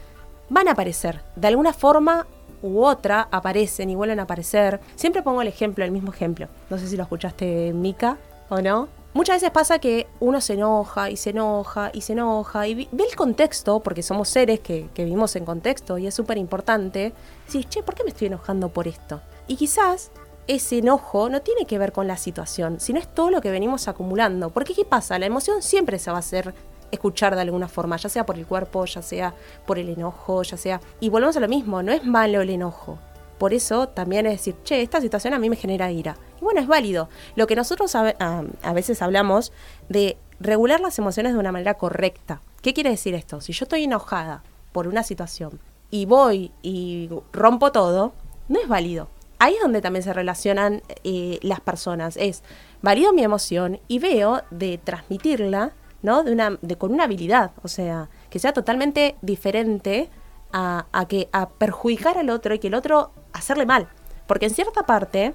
van 0.48 0.68
a 0.68 0.72
aparecer, 0.72 1.22
de 1.36 1.48
alguna 1.48 1.72
forma 1.72 2.26
u 2.62 2.84
otra 2.84 3.28
aparecen 3.30 3.90
y 3.90 3.94
vuelven 3.94 4.20
a 4.20 4.22
aparecer. 4.22 4.80
Siempre 4.94 5.22
pongo 5.22 5.42
el 5.42 5.48
ejemplo, 5.48 5.84
el 5.84 5.90
mismo 5.90 6.12
ejemplo. 6.12 6.48
No 6.70 6.78
sé 6.78 6.86
si 6.86 6.96
lo 6.96 7.02
escuchaste, 7.02 7.72
Mika, 7.72 8.18
o 8.48 8.60
no. 8.60 8.88
Muchas 9.14 9.36
veces 9.36 9.50
pasa 9.50 9.78
que 9.78 10.06
uno 10.20 10.40
se 10.40 10.54
enoja 10.54 11.10
y 11.10 11.18
se 11.18 11.30
enoja 11.30 11.90
y 11.92 12.00
se 12.00 12.14
enoja 12.14 12.66
y 12.66 12.88
ve 12.90 13.04
el 13.10 13.14
contexto, 13.14 13.80
porque 13.80 14.02
somos 14.02 14.30
seres 14.30 14.60
que, 14.60 14.88
vivimos 14.96 15.36
en 15.36 15.44
contexto 15.44 15.98
y 15.98 16.06
es 16.06 16.14
súper 16.14 16.38
importante. 16.38 17.12
Decís, 17.46 17.68
che, 17.68 17.82
¿por 17.82 17.94
qué 17.94 18.04
me 18.04 18.10
estoy 18.10 18.28
enojando 18.28 18.70
por 18.70 18.88
esto? 18.88 19.20
Y 19.48 19.56
quizás 19.56 20.12
ese 20.46 20.78
enojo 20.78 21.28
no 21.28 21.42
tiene 21.42 21.66
que 21.66 21.76
ver 21.76 21.92
con 21.92 22.06
la 22.08 22.16
situación, 22.16 22.80
sino 22.80 22.98
es 22.98 23.06
todo 23.12 23.30
lo 23.30 23.42
que 23.42 23.50
venimos 23.50 23.86
acumulando. 23.86 24.48
Porque 24.48 24.72
¿qué 24.72 24.86
pasa? 24.86 25.18
La 25.18 25.26
emoción 25.26 25.60
siempre 25.60 25.98
se 25.98 26.10
va 26.10 26.16
a 26.16 26.20
hacer 26.20 26.54
escuchar 26.90 27.34
de 27.34 27.42
alguna 27.42 27.68
forma, 27.68 27.98
ya 27.98 28.08
sea 28.08 28.24
por 28.24 28.38
el 28.38 28.46
cuerpo, 28.46 28.86
ya 28.86 29.02
sea 29.02 29.34
por 29.66 29.78
el 29.78 29.90
enojo, 29.90 30.42
ya 30.42 30.56
sea... 30.56 30.80
Y 31.00 31.10
volvemos 31.10 31.36
a 31.36 31.40
lo 31.40 31.48
mismo, 31.48 31.82
no 31.82 31.92
es 31.92 32.04
malo 32.04 32.40
el 32.40 32.48
enojo. 32.48 32.98
Por 33.36 33.52
eso 33.52 33.88
también 33.88 34.24
es 34.24 34.32
decir, 34.32 34.56
che, 34.62 34.80
esta 34.80 35.02
situación 35.02 35.34
a 35.34 35.38
mí 35.38 35.50
me 35.50 35.56
genera 35.56 35.90
ira 35.90 36.16
bueno, 36.42 36.60
es 36.60 36.66
válido. 36.66 37.08
Lo 37.36 37.46
que 37.46 37.56
nosotros 37.56 37.94
a, 37.94 38.44
veces 38.74 39.02
hablamos 39.02 39.52
de 39.88 40.16
regular 40.40 40.80
las 40.80 40.98
emociones 40.98 41.32
de 41.32 41.38
una 41.38 41.52
manera 41.52 41.74
correcta. 41.74 42.40
¿Qué 42.60 42.74
quiere 42.74 42.90
decir 42.90 43.14
esto? 43.14 43.40
Si 43.40 43.52
yo 43.52 43.64
estoy 43.64 43.84
enojada 43.84 44.42
por 44.72 44.88
una 44.88 45.02
situación 45.02 45.60
y 45.90 46.06
voy 46.06 46.52
y 46.62 47.08
rompo 47.32 47.72
todo, 47.72 48.12
no 48.48 48.60
es 48.60 48.68
válido. 48.68 49.08
Ahí 49.38 49.54
es 49.54 49.60
donde 49.60 49.80
también 49.80 50.02
se 50.02 50.12
relacionan 50.12 50.82
eh, 51.04 51.38
las 51.42 51.60
personas. 51.60 52.16
Es 52.16 52.42
valido 52.80 53.12
mi 53.12 53.24
emoción 53.24 53.80
y 53.88 53.98
veo 53.98 54.42
de 54.50 54.78
transmitirla, 54.78 55.72
¿no? 56.02 56.22
De 56.22 56.32
una, 56.32 56.58
de, 56.62 56.76
con 56.76 56.92
una 56.92 57.04
habilidad. 57.04 57.50
O 57.62 57.68
sea, 57.68 58.08
que 58.30 58.38
sea 58.38 58.52
totalmente 58.52 59.16
diferente 59.20 60.10
a, 60.52 61.06
que, 61.08 61.28
a 61.32 61.48
perjudicar 61.48 62.18
al 62.18 62.30
otro 62.30 62.54
y 62.54 62.58
que 62.58 62.68
el 62.68 62.74
otro 62.74 63.10
hacerle 63.32 63.66
mal. 63.66 63.88
Porque 64.26 64.46
en 64.46 64.54
cierta 64.54 64.84
parte 64.84 65.34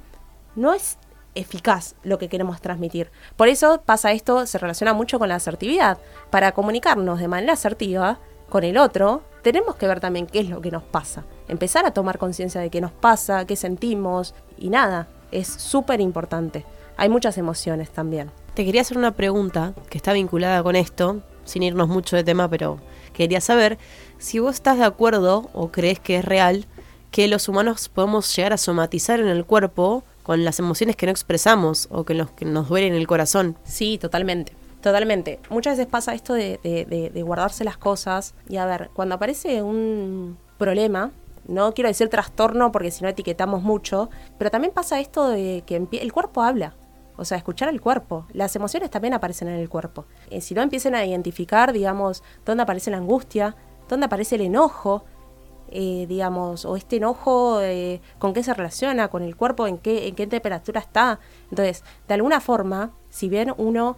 no 0.58 0.74
es 0.74 0.98
eficaz 1.36 1.96
lo 2.04 2.18
que 2.18 2.28
queremos 2.28 2.60
transmitir. 2.60 3.12
Por 3.36 3.48
eso 3.48 3.82
pasa 3.86 4.12
esto, 4.12 4.46
se 4.46 4.58
relaciona 4.58 4.94
mucho 4.94 5.20
con 5.20 5.30
la 5.30 5.36
asertividad. 5.36 6.00
Para 6.30 6.52
comunicarnos 6.52 7.20
de 7.20 7.28
manera 7.28 7.54
asertiva 7.54 8.20
con 8.50 8.64
el 8.64 8.78
otro, 8.78 9.24
tenemos 9.44 9.76
que 9.76 9.88
ver 9.88 10.00
también 10.00 10.28
qué 10.28 10.40
es 10.40 10.50
lo 10.50 10.62
que 10.62 10.72
nos 10.72 10.84
pasa. 10.84 11.26
Empezar 11.48 11.86
a 11.86 11.92
tomar 11.92 12.18
conciencia 12.18 12.60
de 12.60 12.70
qué 12.70 12.82
nos 12.82 12.92
pasa, 12.92 13.46
qué 13.46 13.56
sentimos 13.56 14.34
y 14.58 14.70
nada, 14.70 15.08
es 15.32 15.48
súper 15.48 16.02
importante. 16.02 16.66
Hay 16.98 17.10
muchas 17.10 17.38
emociones 17.38 17.92
también. 17.92 18.32
Te 18.56 18.66
quería 18.66 18.82
hacer 18.82 18.98
una 18.98 19.12
pregunta 19.12 19.74
que 19.90 19.98
está 19.98 20.14
vinculada 20.14 20.64
con 20.64 20.76
esto, 20.76 21.22
sin 21.46 21.62
irnos 21.62 21.88
mucho 21.88 22.16
de 22.16 22.24
tema, 22.24 22.50
pero 22.50 22.80
quería 23.14 23.40
saber 23.40 23.78
si 24.18 24.40
vos 24.40 24.56
estás 24.56 24.80
de 24.80 24.86
acuerdo 24.86 25.50
o 25.54 25.72
crees 25.72 26.00
que 26.00 26.18
es 26.18 26.26
real 26.26 26.66
que 27.12 27.28
los 27.28 27.48
humanos 27.48 27.90
podemos 27.90 28.36
llegar 28.36 28.54
a 28.54 28.58
somatizar 28.58 29.20
en 29.20 29.28
el 29.28 29.46
cuerpo 29.46 30.04
con 30.28 30.44
las 30.44 30.60
emociones 30.60 30.98
que 30.98 31.06
no 31.06 31.12
expresamos 31.14 31.88
o 31.90 32.04
que, 32.04 32.14
los, 32.14 32.30
que 32.32 32.44
nos 32.44 32.68
duelen 32.68 32.94
el 32.94 33.08
corazón. 33.08 33.56
Sí, 33.64 33.98
totalmente. 33.98 34.52
Totalmente. 34.82 35.40
Muchas 35.50 35.78
veces 35.78 35.90
pasa 35.90 36.14
esto 36.14 36.34
de, 36.34 36.60
de, 36.62 37.22
guardarse 37.24 37.64
las 37.64 37.78
cosas 37.78 38.36
y 38.50 38.58
a 38.58 38.66
ver, 38.66 38.90
cuando 38.94 39.16
aparece 39.16 39.64
un 39.64 40.38
problema, 40.58 41.12
no 41.48 41.74
quiero 41.74 41.88
decir 41.88 42.10
trastorno 42.10 42.74
porque 42.74 42.92
si 42.92 43.04
no 43.04 43.10
etiquetamos 43.10 43.64
mucho, 43.64 44.10
pero 44.38 44.52
también 44.52 44.74
pasa 44.74 45.00
esto 45.00 45.30
de 45.30 45.64
que 45.66 45.78
el 45.78 46.12
cuerpo 46.12 46.44
habla. 46.44 46.74
O 47.16 47.24
sea, 47.24 47.38
escuchar 47.38 47.70
al 47.70 47.80
cuerpo. 47.80 48.28
Las 48.34 48.54
emociones 48.58 48.92
también 48.92 49.14
aparecen 49.14 49.48
en 49.48 49.56
el 49.56 49.70
cuerpo. 49.70 50.08
Eh, 50.30 50.42
si 50.42 50.54
no 50.54 50.62
empiecen 50.62 50.94
a 50.94 51.06
identificar, 51.06 51.72
digamos, 51.72 52.22
dónde 52.46 52.64
aparece 52.64 52.92
la 52.92 52.98
angustia, 52.98 53.56
dónde 53.88 54.08
aparece 54.08 54.36
el 54.36 54.42
enojo, 54.42 55.06
eh, 55.70 56.06
digamos, 56.08 56.66
o 56.66 56.76
este 56.76 56.98
enojo, 56.98 57.62
eh, 57.62 58.02
con 58.20 58.34
qué 58.34 58.44
se 58.44 58.54
relaciona 58.54 59.08
con 59.08 59.24
el 59.24 59.36
cuerpo, 59.36 59.68
en 59.68 59.78
qué, 59.78 60.08
en 60.08 60.16
qué 60.16 60.28
temperatura 60.28 60.80
está. 60.80 61.20
Entonces, 61.50 61.84
de 62.08 62.14
alguna 62.14 62.40
forma, 62.42 62.92
si 63.10 63.30
bien 63.30 63.54
uno, 63.58 63.98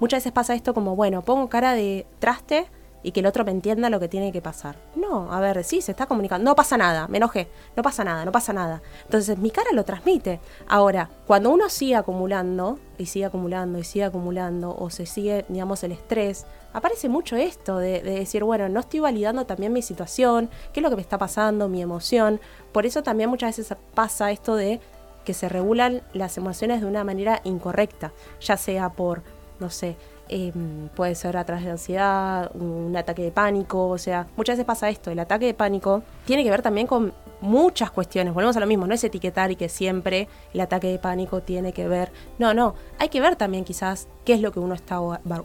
muchas 0.00 0.18
veces 0.18 0.32
pasa 0.32 0.54
esto 0.54 0.74
como, 0.74 0.96
bueno, 0.96 1.22
pongo 1.22 1.48
cara 1.48 1.74
de 1.74 2.06
traste, 2.18 2.66
y 3.02 3.12
que 3.12 3.20
el 3.20 3.26
otro 3.26 3.44
me 3.44 3.50
entienda 3.50 3.90
lo 3.90 4.00
que 4.00 4.08
tiene 4.08 4.32
que 4.32 4.40
pasar. 4.40 4.76
No, 4.94 5.32
a 5.32 5.40
ver, 5.40 5.64
sí, 5.64 5.82
se 5.82 5.92
está 5.92 6.06
comunicando. 6.06 6.44
No 6.44 6.54
pasa 6.54 6.76
nada, 6.76 7.08
me 7.08 7.18
enojé. 7.18 7.48
No 7.76 7.82
pasa 7.82 8.04
nada, 8.04 8.24
no 8.24 8.32
pasa 8.32 8.52
nada. 8.52 8.82
Entonces 9.04 9.38
mi 9.38 9.50
cara 9.50 9.70
lo 9.72 9.84
transmite. 9.84 10.40
Ahora, 10.68 11.10
cuando 11.26 11.50
uno 11.50 11.68
sigue 11.68 11.96
acumulando, 11.96 12.78
y 12.98 13.06
sigue 13.06 13.24
acumulando, 13.24 13.78
y 13.78 13.84
sigue 13.84 14.04
acumulando, 14.04 14.74
o 14.76 14.90
se 14.90 15.06
sigue, 15.06 15.44
digamos, 15.48 15.82
el 15.82 15.92
estrés, 15.92 16.46
aparece 16.72 17.08
mucho 17.08 17.36
esto 17.36 17.78
de, 17.78 18.02
de 18.02 18.14
decir, 18.18 18.44
bueno, 18.44 18.68
no 18.68 18.80
estoy 18.80 19.00
validando 19.00 19.46
también 19.46 19.72
mi 19.72 19.82
situación, 19.82 20.50
qué 20.72 20.80
es 20.80 20.82
lo 20.82 20.90
que 20.90 20.96
me 20.96 21.02
está 21.02 21.18
pasando, 21.18 21.68
mi 21.68 21.82
emoción. 21.82 22.40
Por 22.72 22.86
eso 22.86 23.02
también 23.02 23.30
muchas 23.30 23.56
veces 23.56 23.76
pasa 23.94 24.30
esto 24.30 24.56
de 24.56 24.80
que 25.24 25.34
se 25.34 25.48
regulan 25.48 26.02
las 26.12 26.36
emociones 26.36 26.80
de 26.80 26.86
una 26.86 27.04
manera 27.04 27.40
incorrecta, 27.44 28.12
ya 28.40 28.56
sea 28.56 28.90
por, 28.90 29.22
no 29.60 29.70
sé, 29.70 29.96
Em, 30.34 30.88
puede 30.88 31.14
ser 31.14 31.36
a 31.36 31.44
de 31.44 31.70
ansiedad, 31.70 32.50
un 32.54 32.96
ataque 32.96 33.22
de 33.22 33.30
pánico, 33.30 33.88
o 33.88 33.98
sea, 33.98 34.28
muchas 34.34 34.56
veces 34.56 34.64
pasa 34.64 34.88
esto, 34.88 35.10
el 35.10 35.18
ataque 35.18 35.44
de 35.44 35.52
pánico 35.52 36.02
tiene 36.24 36.42
que 36.42 36.48
ver 36.48 36.62
también 36.62 36.86
con 36.86 37.12
muchas 37.42 37.90
cuestiones, 37.90 38.32
volvemos 38.32 38.56
a 38.56 38.60
lo 38.60 38.66
mismo, 38.66 38.86
no 38.86 38.94
es 38.94 39.04
etiquetar 39.04 39.50
y 39.50 39.56
que 39.56 39.68
siempre 39.68 40.28
el 40.54 40.60
ataque 40.62 40.86
de 40.86 40.98
pánico 40.98 41.42
tiene 41.42 41.74
que 41.74 41.86
ver, 41.86 42.12
no, 42.38 42.54
no, 42.54 42.74
hay 42.98 43.10
que 43.10 43.20
ver 43.20 43.36
también 43.36 43.64
quizás 43.64 44.08
qué 44.24 44.32
es 44.32 44.40
lo 44.40 44.52
que 44.52 44.60
uno 44.60 44.74
está 44.74 44.96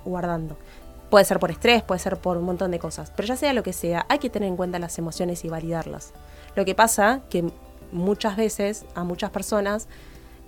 guardando. 0.06 0.56
Puede 1.10 1.26
ser 1.26 1.40
por 1.40 1.52
estrés, 1.52 1.84
puede 1.84 2.00
ser 2.00 2.18
por 2.18 2.38
un 2.38 2.44
montón 2.44 2.72
de 2.72 2.80
cosas, 2.80 3.12
pero 3.16 3.28
ya 3.28 3.38
sea 3.38 3.54
lo 3.54 3.64
que 3.64 3.74
sea, 3.74 4.06
hay 4.10 4.20
que 4.20 4.30
tener 4.30 4.50
en 4.50 4.58
cuenta 4.58 4.78
las 4.78 4.98
emociones 5.00 5.46
y 5.46 5.50
validarlas. 5.50 6.14
Lo 6.56 6.66
que 6.66 6.76
pasa 6.76 7.22
que 7.30 7.50
muchas 7.92 8.36
veces 8.36 8.86
a 8.94 9.04
muchas 9.04 9.30
personas 9.30 9.88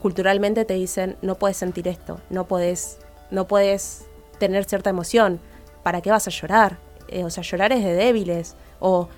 culturalmente 0.02 0.65
te 0.65 0.74
dicen 0.74 1.17
no 1.22 1.36
puedes 1.36 1.58
sentir 1.58 1.88
esto, 1.88 2.19
no 2.30 2.45
puedes, 2.45 3.00
no 3.32 3.48
puedes 3.48 4.06
tener 4.39 4.65
cierta 4.65 4.89
emoción. 4.89 5.39
¿Para 5.84 6.02
qué 6.02 6.10
vas 6.10 6.28
a 6.28 6.32
llorar? 6.32 6.78
Eh, 7.08 7.24
o 7.24 7.30
sea, 7.30 7.43
llorar 7.43 7.72
es 7.72 7.84
de 7.84 7.93
débiles. 7.93 8.56
O 8.80 9.10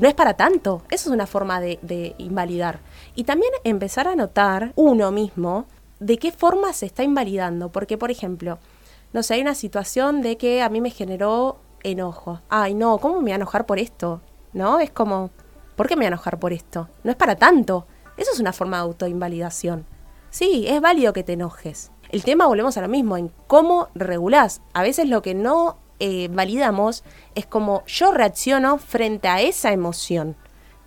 no 0.00 0.06
es 0.06 0.14
para 0.14 0.34
tanto. 0.34 0.82
Eso 0.90 1.10
es 1.10 1.14
una 1.14 1.26
forma 1.26 1.60
de, 1.60 2.14
invalidar. 2.18 2.78
Y 3.16 3.24
también 3.24 3.52
empezar 3.64 4.06
a 4.06 4.14
notar 4.14 4.72
uno 4.76 5.10
mismo 5.10 5.66
de 5.98 6.18
qué 6.18 6.30
forma 6.30 6.72
se 6.72 6.86
está 6.86 7.02
invalidando. 7.02 7.72
Porque, 7.72 7.98
por 7.98 8.10
ejemplo, 8.10 8.58
no 9.16 9.22
sé, 9.22 9.32
hay 9.32 9.40
una 9.40 9.54
situación 9.54 10.20
de 10.20 10.36
que 10.36 10.60
a 10.60 10.68
mí 10.68 10.82
me 10.82 10.90
generó 10.90 11.58
enojo. 11.82 12.42
Ay, 12.50 12.74
no, 12.74 12.98
¿cómo 12.98 13.14
me 13.14 13.22
voy 13.22 13.32
a 13.32 13.36
enojar 13.36 13.64
por 13.64 13.78
esto? 13.78 14.20
¿No? 14.52 14.78
Es 14.78 14.90
como, 14.90 15.30
¿por 15.74 15.88
qué 15.88 15.96
me 15.96 16.00
voy 16.00 16.04
a 16.04 16.08
enojar 16.08 16.38
por 16.38 16.52
esto? 16.52 16.90
No 17.02 17.12
es 17.12 17.16
para 17.16 17.36
tanto. 17.36 17.86
Eso 18.18 18.30
es 18.34 18.40
una 18.40 18.52
forma 18.52 18.76
de 18.76 18.82
autoinvalidación. 18.82 19.86
Sí, 20.28 20.66
es 20.68 20.82
válido 20.82 21.14
que 21.14 21.22
te 21.22 21.32
enojes. 21.32 21.92
El 22.10 22.24
tema, 22.24 22.46
volvemos 22.46 22.76
a 22.76 22.82
lo 22.82 22.88
mismo, 22.88 23.16
en 23.16 23.32
cómo 23.46 23.88
regulás. 23.94 24.60
A 24.74 24.82
veces 24.82 25.08
lo 25.08 25.22
que 25.22 25.32
no 25.32 25.78
eh, 25.98 26.28
validamos 26.30 27.02
es 27.34 27.46
como 27.46 27.86
yo 27.86 28.12
reacciono 28.12 28.76
frente 28.76 29.28
a 29.28 29.40
esa 29.40 29.72
emoción. 29.72 30.36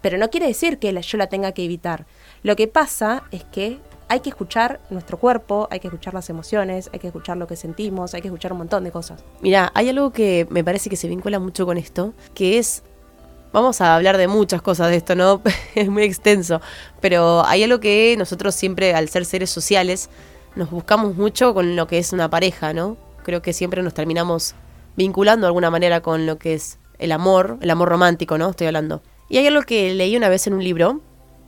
Pero 0.02 0.20
no 0.20 0.30
quiere 0.30 0.46
decir 0.46 0.78
que 0.78 0.94
yo 1.02 1.18
la 1.18 1.30
tenga 1.30 1.54
que 1.54 1.66
evitar. 1.66 2.06
Lo 2.44 2.56
que 2.56 2.68
pasa 2.68 3.24
es 3.32 3.44
que 3.46 3.80
hay 4.10 4.20
que 4.20 4.30
escuchar 4.30 4.82
nuestro 4.90 5.18
cuerpo, 5.18 5.68
hay 5.72 5.80
que 5.80 5.88
escuchar 5.88 6.14
las 6.14 6.30
emociones, 6.30 6.90
hay 6.92 7.00
que 7.00 7.08
escuchar 7.08 7.38
lo 7.38 7.48
que 7.48 7.56
sentimos, 7.56 8.14
hay 8.14 8.22
que 8.22 8.28
escuchar 8.28 8.52
un 8.52 8.58
montón 8.58 8.84
de 8.84 8.92
cosas. 8.92 9.24
Mira, 9.42 9.72
hay 9.76 9.88
algo 9.88 10.12
que 10.12 10.48
me 10.50 10.64
parece 10.64 10.90
que 10.90 10.96
se 10.96 11.08
vincula 11.08 11.40
mucho 11.40 11.66
con 11.66 11.78
esto, 11.78 12.14
que 12.34 12.58
es 12.58 12.84
Vamos 13.52 13.82
a 13.82 13.96
hablar 13.96 14.18
de 14.18 14.28
muchas 14.28 14.62
cosas 14.62 14.92
de 14.92 14.98
esto, 14.98 15.16
¿no? 15.16 15.42
es 15.76 15.90
muy 15.90 16.04
extenso, 16.04 16.62
pero 17.02 17.44
hay 17.46 17.64
algo 17.64 17.80
que 17.80 18.14
nosotros 18.16 18.54
siempre, 18.54 18.94
al 18.94 19.10
ser 19.10 19.26
seres 19.26 19.50
sociales, 19.50 20.12
nos 20.56 20.70
buscamos 20.70 21.16
mucho 21.16 21.56
con 21.56 21.76
lo 21.76 21.88
que 21.88 21.98
es 21.98 22.14
una 22.14 22.30
pareja, 22.30 22.74
¿no? 22.74 22.96
Creo 23.24 23.42
que 23.42 23.54
siempre 23.54 23.82
nos 23.82 23.96
terminamos 23.96 24.54
vinculando 24.96 25.46
de 25.46 25.48
alguna 25.48 25.72
manera 25.72 26.02
con 26.02 26.28
lo 26.28 26.38
que 26.38 26.54
es 26.54 26.78
el 27.00 27.12
amor, 27.12 27.58
el 27.62 27.72
amor 27.72 27.90
romántico, 27.90 28.38
¿no? 28.38 28.52
Estoy 28.52 28.68
hablando. 28.68 29.02
Y 29.30 29.38
hay 29.38 29.48
algo 29.48 29.64
que 29.64 29.96
leí 29.96 30.16
una 30.16 30.30
vez 30.30 30.46
en 30.46 30.54
un 30.54 30.64
libro, 30.64 31.02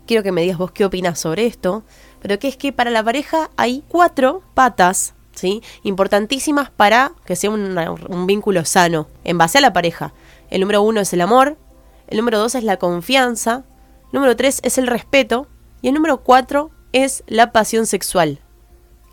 quiero 0.08 0.24
que 0.24 0.32
me 0.32 0.42
digas 0.42 0.58
vos 0.58 0.72
qué 0.72 0.86
opinas 0.86 1.20
sobre 1.20 1.46
esto, 1.46 1.84
pero 2.22 2.40
que 2.40 2.48
es 2.48 2.58
que 2.58 2.72
para 2.72 2.92
la 2.92 3.04
pareja 3.04 3.50
hay 3.58 3.84
cuatro 3.88 4.44
patas, 4.54 5.14
¿sí? 5.34 5.62
Importantísimas 5.84 6.70
para 6.70 7.14
que 7.26 7.36
sea 7.36 7.50
un, 7.50 8.28
vínculo 8.28 8.64
sano, 8.66 9.08
en 9.24 9.38
base 9.38 9.58
a 9.58 9.62
la 9.62 9.74
pareja. 9.74 10.14
El 10.50 10.62
número 10.62 10.82
uno 10.82 11.02
es 11.02 11.12
el 11.14 11.22
amor, 11.22 11.58
el 12.08 12.18
número 12.18 12.40
dos 12.40 12.56
es 12.56 12.64
la 12.64 12.78
confianza, 12.78 13.64
el 14.06 14.14
número 14.14 14.36
tres 14.36 14.60
es 14.64 14.78
el 14.78 14.88
respeto 14.88 15.48
y 15.82 15.88
el 15.88 15.94
número 15.94 16.22
cuatro 16.22 16.72
es 16.94 17.24
la 17.28 17.52
pasión 17.52 17.86
sexual. 17.86 18.40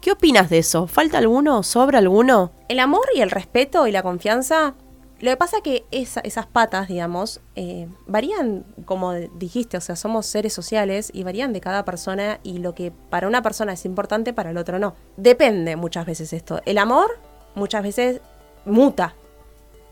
¿Qué 0.00 0.12
opinas 0.12 0.48
de 0.50 0.58
eso? 0.58 0.86
¿Falta 0.86 1.18
alguno? 1.18 1.62
¿Sobra 1.62 1.98
alguno? 1.98 2.52
El 2.68 2.78
amor 2.78 3.06
y 3.14 3.20
el 3.20 3.30
respeto 3.30 3.86
y 3.86 3.92
la 3.92 4.02
confianza. 4.02 4.74
Lo 5.20 5.32
que 5.32 5.36
pasa 5.36 5.60
que 5.62 5.84
esas 5.90 6.46
patas, 6.46 6.86
digamos, 6.86 7.40
eh, 7.56 7.88
varían, 8.06 8.64
como 8.84 9.14
dijiste, 9.14 9.76
o 9.76 9.80
sea, 9.80 9.96
somos 9.96 10.26
seres 10.26 10.52
sociales 10.52 11.10
y 11.12 11.24
varían 11.24 11.52
de 11.52 11.60
cada 11.60 11.84
persona 11.84 12.38
y 12.44 12.58
lo 12.58 12.74
que 12.74 12.92
para 13.10 13.26
una 13.26 13.42
persona 13.42 13.72
es 13.72 13.84
importante, 13.84 14.32
para 14.32 14.50
el 14.50 14.58
otro 14.58 14.78
no. 14.78 14.94
Depende 15.16 15.74
muchas 15.74 16.06
veces 16.06 16.32
esto. 16.32 16.60
El 16.66 16.78
amor 16.78 17.18
muchas 17.56 17.82
veces 17.82 18.20
muta, 18.64 19.16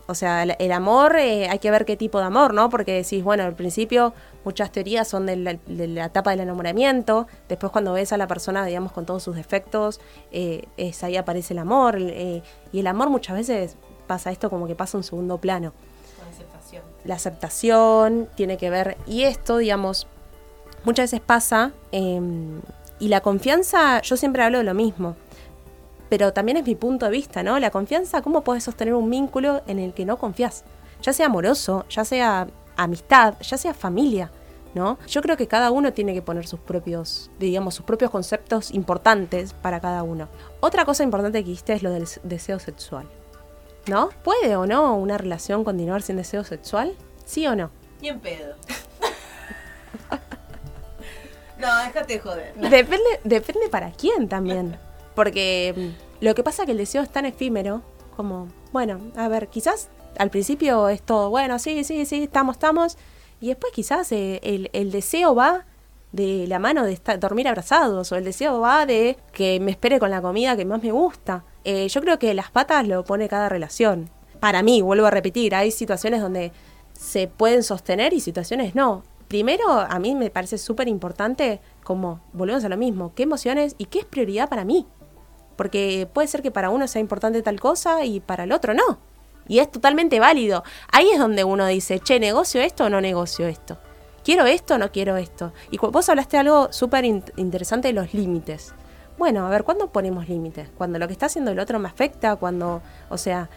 o 0.09 0.15
sea, 0.15 0.43
el, 0.43 0.71
amor, 0.71 1.17
eh, 1.17 1.49
hay 1.49 1.59
que 1.59 1.69
ver 1.69 1.83
qué 1.83 1.97
tipo 1.97 2.19
de 2.19 2.25
amor, 2.25 2.53
¿no? 2.53 2.69
Porque 2.69 2.93
decís, 2.93 3.21
bueno, 3.21 3.43
al 3.43 3.55
principio 3.55 4.13
muchas 4.45 4.71
teorías 4.71 5.05
son 5.05 5.25
de 5.25 5.35
la, 5.35 6.05
etapa 6.05 6.31
del 6.31 6.39
enamoramiento, 6.39 7.27
después 7.49 7.73
cuando 7.73 7.91
ves 7.91 8.13
a 8.13 8.17
la 8.17 8.25
persona, 8.25 8.65
digamos, 8.65 8.93
con 8.93 9.05
todos 9.05 9.21
sus 9.23 9.35
defectos, 9.35 9.99
eh, 10.31 10.63
es, 10.77 11.03
ahí 11.03 11.17
aparece 11.17 11.53
el 11.53 11.59
amor, 11.59 11.99
y 11.99 12.41
el 12.71 12.87
amor 12.87 13.09
muchas 13.09 13.35
veces 13.35 13.75
pasa 14.07 14.31
esto 14.31 14.49
como 14.49 14.67
que 14.67 14.75
pasa 14.75 14.97
un 14.97 15.03
segundo 15.03 15.37
plano. 15.37 15.73
La 16.19 16.29
aceptación. 16.29 16.83
La 17.03 17.15
aceptación 17.15 18.29
tiene 18.35 18.57
que 18.57 18.69
ver, 18.69 18.97
y 19.05 19.23
esto, 19.23 19.57
digamos, 19.57 20.07
muchas 20.83 21.11
veces 21.11 21.21
pasa, 21.25 21.71
em, 21.91 22.61
y 22.99 23.09
la 23.09 23.21
confianza, 23.21 24.01
yo 24.01 24.17
siempre 24.17 24.43
hablo 24.43 24.57
de 24.57 24.63
lo 24.63 24.73
mismo 24.73 25.15
pero 26.09 26.33
también 26.33 26.57
es 26.57 26.65
mi 26.65 26.75
punto 26.75 27.05
de 27.05 27.11
vista, 27.11 27.43
¿no? 27.43 27.59
La 27.59 27.71
confianza, 27.71 28.21
¿cómo 28.21 28.43
puedes 28.43 28.63
sostener 28.63 28.93
un 28.93 29.09
vínculo 29.09 29.61
en 29.67 29.79
el 29.79 29.93
que 29.93 30.05
no 30.05 30.17
confías? 30.17 30.63
Ya 31.01 31.13
sea 31.13 31.27
amoroso, 31.27 31.85
ya 31.89 32.05
sea 32.05 32.47
amistad, 32.75 33.35
ya 33.41 33.57
sea 33.57 33.73
familia, 33.73 34.31
¿no? 34.73 34.97
Yo 35.07 35.21
creo 35.21 35.37
que 35.37 35.47
cada 35.47 35.71
uno 35.71 35.93
tiene 35.93 36.13
que 36.13 36.21
poner 36.21 36.47
sus 36.47 36.59
propios, 36.59 37.29
digamos, 37.39 37.75
sus 37.75 37.85
propios 37.85 38.11
conceptos 38.11 38.71
importantes 38.71 39.53
para 39.53 39.79
cada 39.79 40.03
uno. 40.03 40.27
Otra 40.59 40.85
cosa 40.85 41.03
importante 41.03 41.43
que 41.43 41.49
dijiste 41.49 41.73
es 41.73 41.83
lo 41.83 41.91
del 41.91 42.07
deseo 42.23 42.59
sexual. 42.59 43.07
¿No? 43.87 44.09
¿Puede 44.23 44.55
o 44.55 44.65
no 44.65 44.95
una 44.95 45.17
relación 45.17 45.63
continuar 45.63 46.01
sin 46.01 46.17
deseo 46.17 46.43
sexual? 46.43 46.93
¿Sí 47.25 47.47
o 47.47 47.55
no? 47.55 47.71
Ni 48.01 48.09
en 48.09 48.19
pedo. 48.19 48.55
no, 51.59 51.77
déjate 51.85 52.19
joder. 52.19 52.53
Depende, 52.55 53.19
depende 53.23 53.69
para 53.69 53.91
quién 53.91 54.27
también. 54.27 54.77
Porque 55.15 55.73
mm, 55.75 56.25
lo 56.25 56.35
que 56.35 56.43
pasa 56.43 56.63
es 56.63 56.65
que 56.65 56.73
el 56.73 56.77
deseo 56.77 57.01
es 57.01 57.09
tan 57.09 57.25
efímero 57.25 57.81
como, 58.15 58.47
bueno, 58.71 58.99
a 59.15 59.27
ver, 59.27 59.47
quizás 59.47 59.89
al 60.17 60.29
principio 60.29 60.89
es 60.89 61.01
todo, 61.01 61.29
bueno, 61.29 61.59
sí, 61.59 61.83
sí, 61.83 62.05
sí, 62.05 62.23
estamos, 62.23 62.55
estamos. 62.55 62.97
Y 63.39 63.47
después 63.47 63.71
quizás 63.71 64.11
eh, 64.11 64.69
el, 64.73 64.91
deseo 64.91 65.35
va 65.35 65.65
de 66.11 66.45
la 66.47 66.57
mano 66.59 66.83
de 66.83 66.93
estar, 66.93 67.19
dormir 67.19 67.47
abrazados 67.47 68.11
o 68.11 68.15
el 68.15 68.23
deseo 68.23 68.59
va 68.59 68.85
de 68.85 69.17
que 69.31 69.59
me 69.59 69.71
espere 69.71 69.99
con 69.99 70.09
la 70.09 70.21
comida 70.21 70.57
que 70.57 70.65
más 70.65 70.81
me 70.81 70.91
gusta. 70.91 71.43
Eh, 71.69 71.89
yo 71.89 71.99
creo 71.99 72.17
que 72.17 72.33
las 72.33 72.49
patas 72.49 72.87
lo 72.87 73.03
pone 73.03 73.27
cada 73.27 73.49
relación. 73.49 74.09
Para 74.39 74.63
mí, 74.63 74.81
vuelvo 74.81 75.05
a 75.05 75.11
repetir, 75.11 75.53
hay 75.53 75.69
situaciones 75.71 76.21
donde 76.21 76.53
se 76.93 77.27
pueden 77.27 77.61
sostener 77.61 78.13
y 78.13 78.21
situaciones 78.21 78.73
no. 78.73 79.03
Primero, 79.27 79.69
a 79.71 79.99
mí 79.99 80.15
me 80.15 80.29
parece 80.29 80.57
súper 80.57 80.87
importante 80.87 81.59
como, 81.83 82.21
volvemos 82.31 82.63
a 82.63 82.69
lo 82.69 82.77
mismo, 82.77 83.11
qué 83.15 83.23
emociones 83.23 83.75
y 83.77 83.87
qué 83.87 83.99
es 83.99 84.05
prioridad 84.05 84.47
para 84.47 84.63
mí. 84.63 84.87
Porque 85.57 86.07
puede 86.13 86.29
ser 86.29 86.41
que 86.41 86.51
para 86.51 86.69
uno 86.69 86.87
sea 86.87 87.01
importante 87.01 87.41
tal 87.41 87.59
cosa 87.59 88.05
y 88.05 88.21
para 88.21 88.45
el 88.45 88.53
otro 88.53 88.73
no. 88.73 88.99
Y 89.49 89.59
es 89.59 89.69
totalmente 89.69 90.21
válido. 90.21 90.63
Ahí 90.89 91.09
es 91.11 91.19
donde 91.19 91.43
uno 91.43 91.67
dice, 91.67 91.99
che, 91.99 92.17
¿negocio 92.21 92.61
esto 92.61 92.85
o 92.85 92.89
no 92.89 93.01
negocio 93.01 93.45
esto? 93.45 93.77
¿Quiero 94.23 94.45
esto 94.45 94.75
o 94.75 94.77
no 94.77 94.93
quiero 94.93 95.17
esto? 95.17 95.51
Y 95.69 95.79
vos 95.79 96.07
hablaste 96.07 96.37
algo 96.37 96.71
súper 96.71 97.03
interesante 97.03 97.89
de 97.89 97.93
los 97.93 98.13
límites. 98.13 98.73
Bueno, 99.17 99.47
a 99.47 99.49
ver, 99.49 99.63
¿cuándo 99.63 99.87
ponemos 99.87 100.29
límites? 100.29 100.69
Cuando 100.77 100.99
lo 100.99 101.07
que 101.07 101.13
está 101.13 101.25
haciendo 101.25 101.51
el 101.51 101.59
otro 101.59 101.79
me 101.79 101.87
afecta, 101.87 102.35
cuando, 102.35 102.81
o 103.09 103.17
sea, 103.17 103.49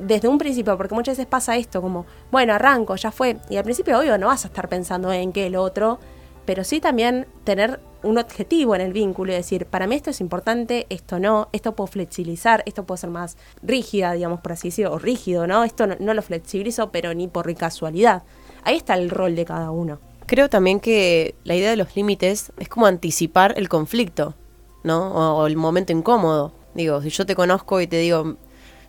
desde 0.00 0.28
un 0.28 0.38
principio, 0.38 0.76
porque 0.76 0.94
muchas 0.94 1.16
veces 1.16 1.26
pasa 1.26 1.56
esto, 1.56 1.82
como, 1.82 2.06
bueno, 2.30 2.54
arranco, 2.54 2.94
ya 2.94 3.10
fue, 3.10 3.36
y 3.50 3.56
al 3.56 3.64
principio, 3.64 3.98
obvio, 3.98 4.16
no 4.16 4.28
vas 4.28 4.44
a 4.44 4.48
estar 4.48 4.68
pensando 4.68 5.12
en 5.12 5.32
que 5.32 5.46
el 5.46 5.56
otro, 5.56 5.98
pero 6.44 6.62
sí 6.62 6.80
también 6.80 7.26
tener 7.42 7.80
un 8.02 8.16
objetivo 8.16 8.76
en 8.76 8.80
el 8.80 8.92
vínculo 8.92 9.32
y 9.32 9.34
decir, 9.34 9.66
para 9.66 9.86
mí 9.86 9.96
esto 9.96 10.10
es 10.10 10.20
importante, 10.20 10.86
esto 10.88 11.18
no, 11.18 11.48
esto 11.52 11.74
puedo 11.74 11.88
flexibilizar, 11.88 12.62
esto 12.64 12.84
puede 12.84 12.98
ser 12.98 13.10
más 13.10 13.36
rígida, 13.62 14.12
digamos, 14.12 14.40
por 14.40 14.52
así 14.52 14.68
decirlo, 14.68 14.92
o 14.92 14.98
rígido, 14.98 15.46
¿no? 15.46 15.64
Esto 15.64 15.86
no, 15.86 16.14
lo 16.14 16.22
flexibilizo, 16.22 16.90
pero 16.90 17.12
ni 17.12 17.26
por 17.26 17.52
casualidad. 17.56 18.22
Ahí 18.62 18.76
está 18.76 18.94
el 18.94 19.10
rol 19.10 19.34
de 19.34 19.44
cada 19.44 19.72
uno. 19.72 19.98
Creo 20.26 20.48
también 20.48 20.78
que 20.78 21.34
la 21.44 21.56
idea 21.56 21.70
de 21.70 21.76
los 21.76 21.96
límites 21.96 22.52
es 22.58 22.68
como 22.68 22.86
anticipar 22.86 23.54
el 23.56 23.68
conflicto, 23.68 24.34
¿no? 24.82 25.38
O, 25.38 25.46
el 25.46 25.56
momento 25.56 25.92
incómodo. 25.92 26.52
Digo, 26.74 27.02
si 27.02 27.10
yo 27.10 27.26
te 27.26 27.34
conozco 27.34 27.80
y 27.80 27.86
te 27.86 27.98
digo, 27.98 28.36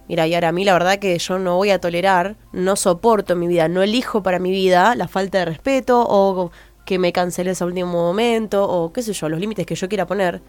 mira, 0.07 0.27
Yara, 0.27 0.49
a 0.49 0.51
mí 0.51 0.65
la 0.65 0.73
verdad 0.73 0.99
que 0.99 1.17
yo 1.17 1.39
no 1.39 1.55
voy 1.55 1.71
a 1.71 1.79
tolerar, 1.79 2.35
no 2.51 2.75
soporto 2.75 3.35
mi 3.35 3.47
vida, 3.47 3.67
no 3.67 3.81
elijo 3.81 4.21
para 4.23 4.39
mi 4.39 4.51
vida 4.51 4.95
la 4.95 5.07
falta 5.07 5.39
de 5.39 5.45
respeto 5.45 6.05
o 6.07 6.51
que 6.85 6.99
me 6.99 7.13
canceles 7.13 7.61
a 7.61 7.65
último 7.65 7.91
momento 7.91 8.67
o 8.67 8.91
qué 8.91 9.01
sé 9.03 9.13
yo, 9.13 9.29
los 9.29 9.39
límites 9.39 9.65
que 9.65 9.75
yo 9.75 9.87
quiera 9.87 10.07
poner, 10.07 10.41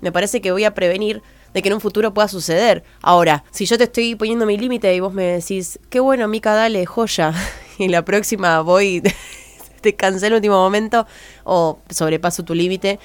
me 0.00 0.12
parece 0.12 0.40
que 0.40 0.52
voy 0.52 0.64
a 0.64 0.74
prevenir 0.74 1.22
de 1.52 1.62
que 1.62 1.68
en 1.68 1.74
un 1.74 1.80
futuro 1.80 2.14
pueda 2.14 2.28
suceder. 2.28 2.84
Ahora, 3.02 3.44
si 3.50 3.66
yo 3.66 3.76
te 3.76 3.84
estoy 3.84 4.14
poniendo 4.14 4.46
mi 4.46 4.56
límite 4.56 4.94
y 4.94 5.00
vos 5.00 5.12
me 5.12 5.24
decís, 5.24 5.78
qué 5.90 6.00
bueno, 6.00 6.28
Mica, 6.28 6.54
dale, 6.54 6.86
joya, 6.86 7.34
y 7.78 7.88
la 7.88 8.04
próxima 8.04 8.60
voy, 8.60 9.02
te 9.80 9.94
cancelo 9.94 10.36
último 10.36 10.56
momento 10.56 11.06
o 11.44 11.80
sobrepaso 11.90 12.44
tu 12.44 12.54
límite, 12.54 12.98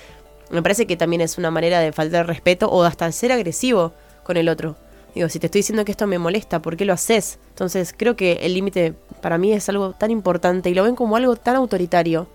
me 0.49 0.61
parece 0.61 0.85
que 0.85 0.97
también 0.97 1.21
es 1.21 1.37
una 1.37 1.51
manera 1.51 1.79
de 1.79 1.91
faltar 1.91 2.27
respeto 2.27 2.69
o 2.69 2.83
hasta 2.83 3.11
ser 3.11 3.31
agresivo 3.31 3.93
con 4.23 4.37
el 4.37 4.49
otro. 4.49 4.75
Digo, 5.13 5.29
si 5.29 5.39
te 5.39 5.47
estoy 5.47 5.59
diciendo 5.59 5.85
que 5.85 5.91
esto 5.91 6.07
me 6.07 6.19
molesta, 6.19 6.61
¿por 6.61 6.75
qué 6.75 6.85
lo 6.85 6.93
haces? 6.93 7.39
Entonces 7.49 7.93
creo 7.95 8.15
que 8.15 8.33
el 8.41 8.53
límite 8.53 8.93
para 9.21 9.37
mí 9.37 9.53
es 9.53 9.69
algo 9.69 9.93
tan 9.93 10.11
importante 10.11 10.69
y 10.69 10.73
lo 10.73 10.83
ven 10.83 10.95
como 10.95 11.15
algo 11.15 11.35
tan 11.35 11.55
autoritario 11.55 12.27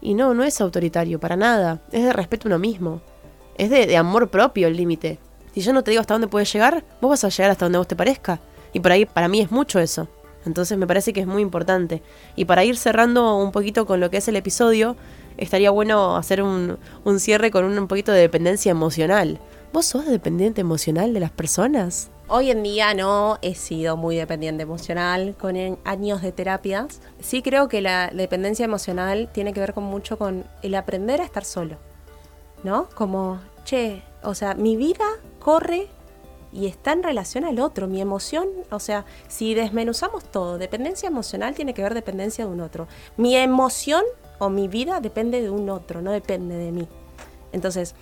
y 0.00 0.14
no, 0.14 0.34
no 0.34 0.44
es 0.44 0.60
autoritario, 0.60 1.20
para 1.20 1.36
nada. 1.36 1.80
Es 1.92 2.02
de 2.02 2.12
respeto 2.12 2.46
a 2.46 2.50
uno 2.50 2.58
mismo. 2.58 3.02
Es 3.56 3.70
de, 3.70 3.96
amor 3.96 4.30
propio 4.30 4.68
el 4.68 4.76
límite. 4.76 5.18
Si 5.52 5.60
yo 5.60 5.72
no 5.72 5.82
te 5.82 5.90
digo 5.90 6.00
hasta 6.00 6.14
dónde 6.14 6.28
puedes 6.28 6.50
llegar, 6.52 6.84
vos 7.00 7.10
vas 7.10 7.24
a 7.24 7.28
llegar 7.28 7.50
hasta 7.50 7.66
donde 7.66 7.78
vos 7.78 7.88
te 7.88 7.96
parezca. 7.96 8.40
Y 8.72 8.80
por 8.80 8.92
ahí, 8.92 9.04
para 9.04 9.28
mí 9.28 9.40
es 9.40 9.50
mucho 9.50 9.78
eso. 9.78 10.08
Entonces 10.46 10.78
me 10.78 10.86
parece 10.86 11.12
que 11.12 11.20
es 11.20 11.26
muy 11.26 11.42
importante. 11.42 12.02
Y 12.34 12.46
para 12.46 12.64
ir 12.64 12.76
cerrando 12.76 13.36
un 13.36 13.52
poquito 13.52 13.84
con 13.84 14.00
lo 14.00 14.08
que 14.08 14.18
es 14.18 14.28
el 14.28 14.36
episodio, 14.36 14.96
estaría 15.40 15.70
bueno 15.70 16.16
hacer 16.16 16.42
un, 16.42 16.78
un 17.04 17.20
cierre 17.20 17.50
con 17.50 17.64
un, 17.64 17.78
un 17.78 17.88
poquito 17.88 18.12
de 18.12 18.20
dependencia 18.20 18.70
emocional. 18.70 19.40
¿Vos 19.72 19.86
sos 19.86 20.06
dependiente 20.06 20.60
emocional 20.60 21.12
de 21.14 21.20
las 21.20 21.30
personas? 21.30 22.10
Hoy 22.28 22.50
en 22.50 22.62
día 22.62 22.94
no 22.94 23.38
he 23.42 23.54
sido 23.54 23.96
muy 23.96 24.16
dependiente 24.16 24.62
emocional 24.62 25.34
con 25.40 25.56
años 25.84 26.22
de 26.22 26.30
terapias. 26.30 27.00
Sí 27.18 27.42
creo 27.42 27.68
que 27.68 27.80
la 27.80 28.08
dependencia 28.08 28.64
emocional 28.64 29.28
tiene 29.32 29.52
que 29.52 29.60
ver 29.60 29.74
con 29.74 29.84
mucho 29.84 30.16
con 30.16 30.44
el 30.62 30.74
aprender 30.76 31.20
a 31.20 31.24
estar 31.24 31.44
solo. 31.44 31.76
¿No? 32.62 32.88
Como, 32.94 33.40
che, 33.64 34.02
o 34.22 34.34
sea, 34.34 34.54
mi 34.54 34.76
vida 34.76 35.06
corre 35.38 35.88
y 36.52 36.66
está 36.66 36.92
en 36.92 37.02
relación 37.02 37.44
al 37.44 37.60
otro, 37.60 37.86
mi 37.86 38.00
emoción, 38.00 38.48
o 38.70 38.80
sea, 38.80 39.04
si 39.28 39.54
desmenuzamos 39.54 40.24
todo, 40.24 40.58
dependencia 40.58 41.08
emocional 41.08 41.54
tiene 41.54 41.74
que 41.74 41.82
ver 41.82 41.94
dependencia 41.94 42.44
de 42.44 42.50
un 42.50 42.60
otro. 42.60 42.88
Mi 43.16 43.36
emoción 43.36 44.02
o 44.40 44.48
mi 44.50 44.66
vida 44.66 45.00
depende 45.00 45.40
de 45.40 45.50
un 45.50 45.70
otro, 45.70 46.02
no 46.02 46.10
depende 46.10 46.56
de 46.56 46.72
mí. 46.72 46.88
Entonces, 47.52 47.94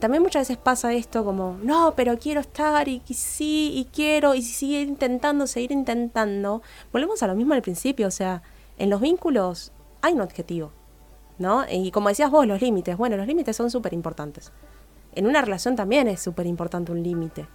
también 0.00 0.22
muchas 0.22 0.48
veces 0.48 0.58
pasa 0.58 0.92
esto 0.92 1.24
como, 1.24 1.56
no, 1.62 1.94
pero 1.96 2.18
quiero 2.18 2.40
estar 2.40 2.88
y, 2.88 3.00
sí, 3.14 3.72
y 3.74 3.86
quiero, 3.86 4.34
y 4.34 4.42
sigue 4.42 4.82
intentando, 4.82 5.46
seguir 5.46 5.72
intentando. 5.72 6.62
Volvemos 6.92 7.22
a 7.22 7.26
lo 7.28 7.34
mismo 7.34 7.54
al 7.54 7.62
principio, 7.62 8.08
o 8.08 8.10
sea, 8.10 8.42
en 8.76 8.90
los 8.90 9.00
vínculos 9.00 9.72
hay 10.02 10.12
un 10.14 10.20
objetivo, 10.20 10.72
¿no? 11.38 11.64
Y 11.70 11.90
como 11.92 12.08
decías 12.08 12.30
vos, 12.30 12.46
los 12.46 12.60
límites, 12.60 12.96
bueno, 12.96 13.16
los 13.16 13.26
límites 13.26 13.56
son 13.56 13.70
súper 13.70 13.94
importantes. 13.94 14.52
En 15.14 15.26
una 15.26 15.40
relación 15.40 15.76
también 15.76 16.08
es 16.08 16.20
súper 16.20 16.46
importante 16.46 16.90
un 16.90 17.02
límite. 17.02 17.46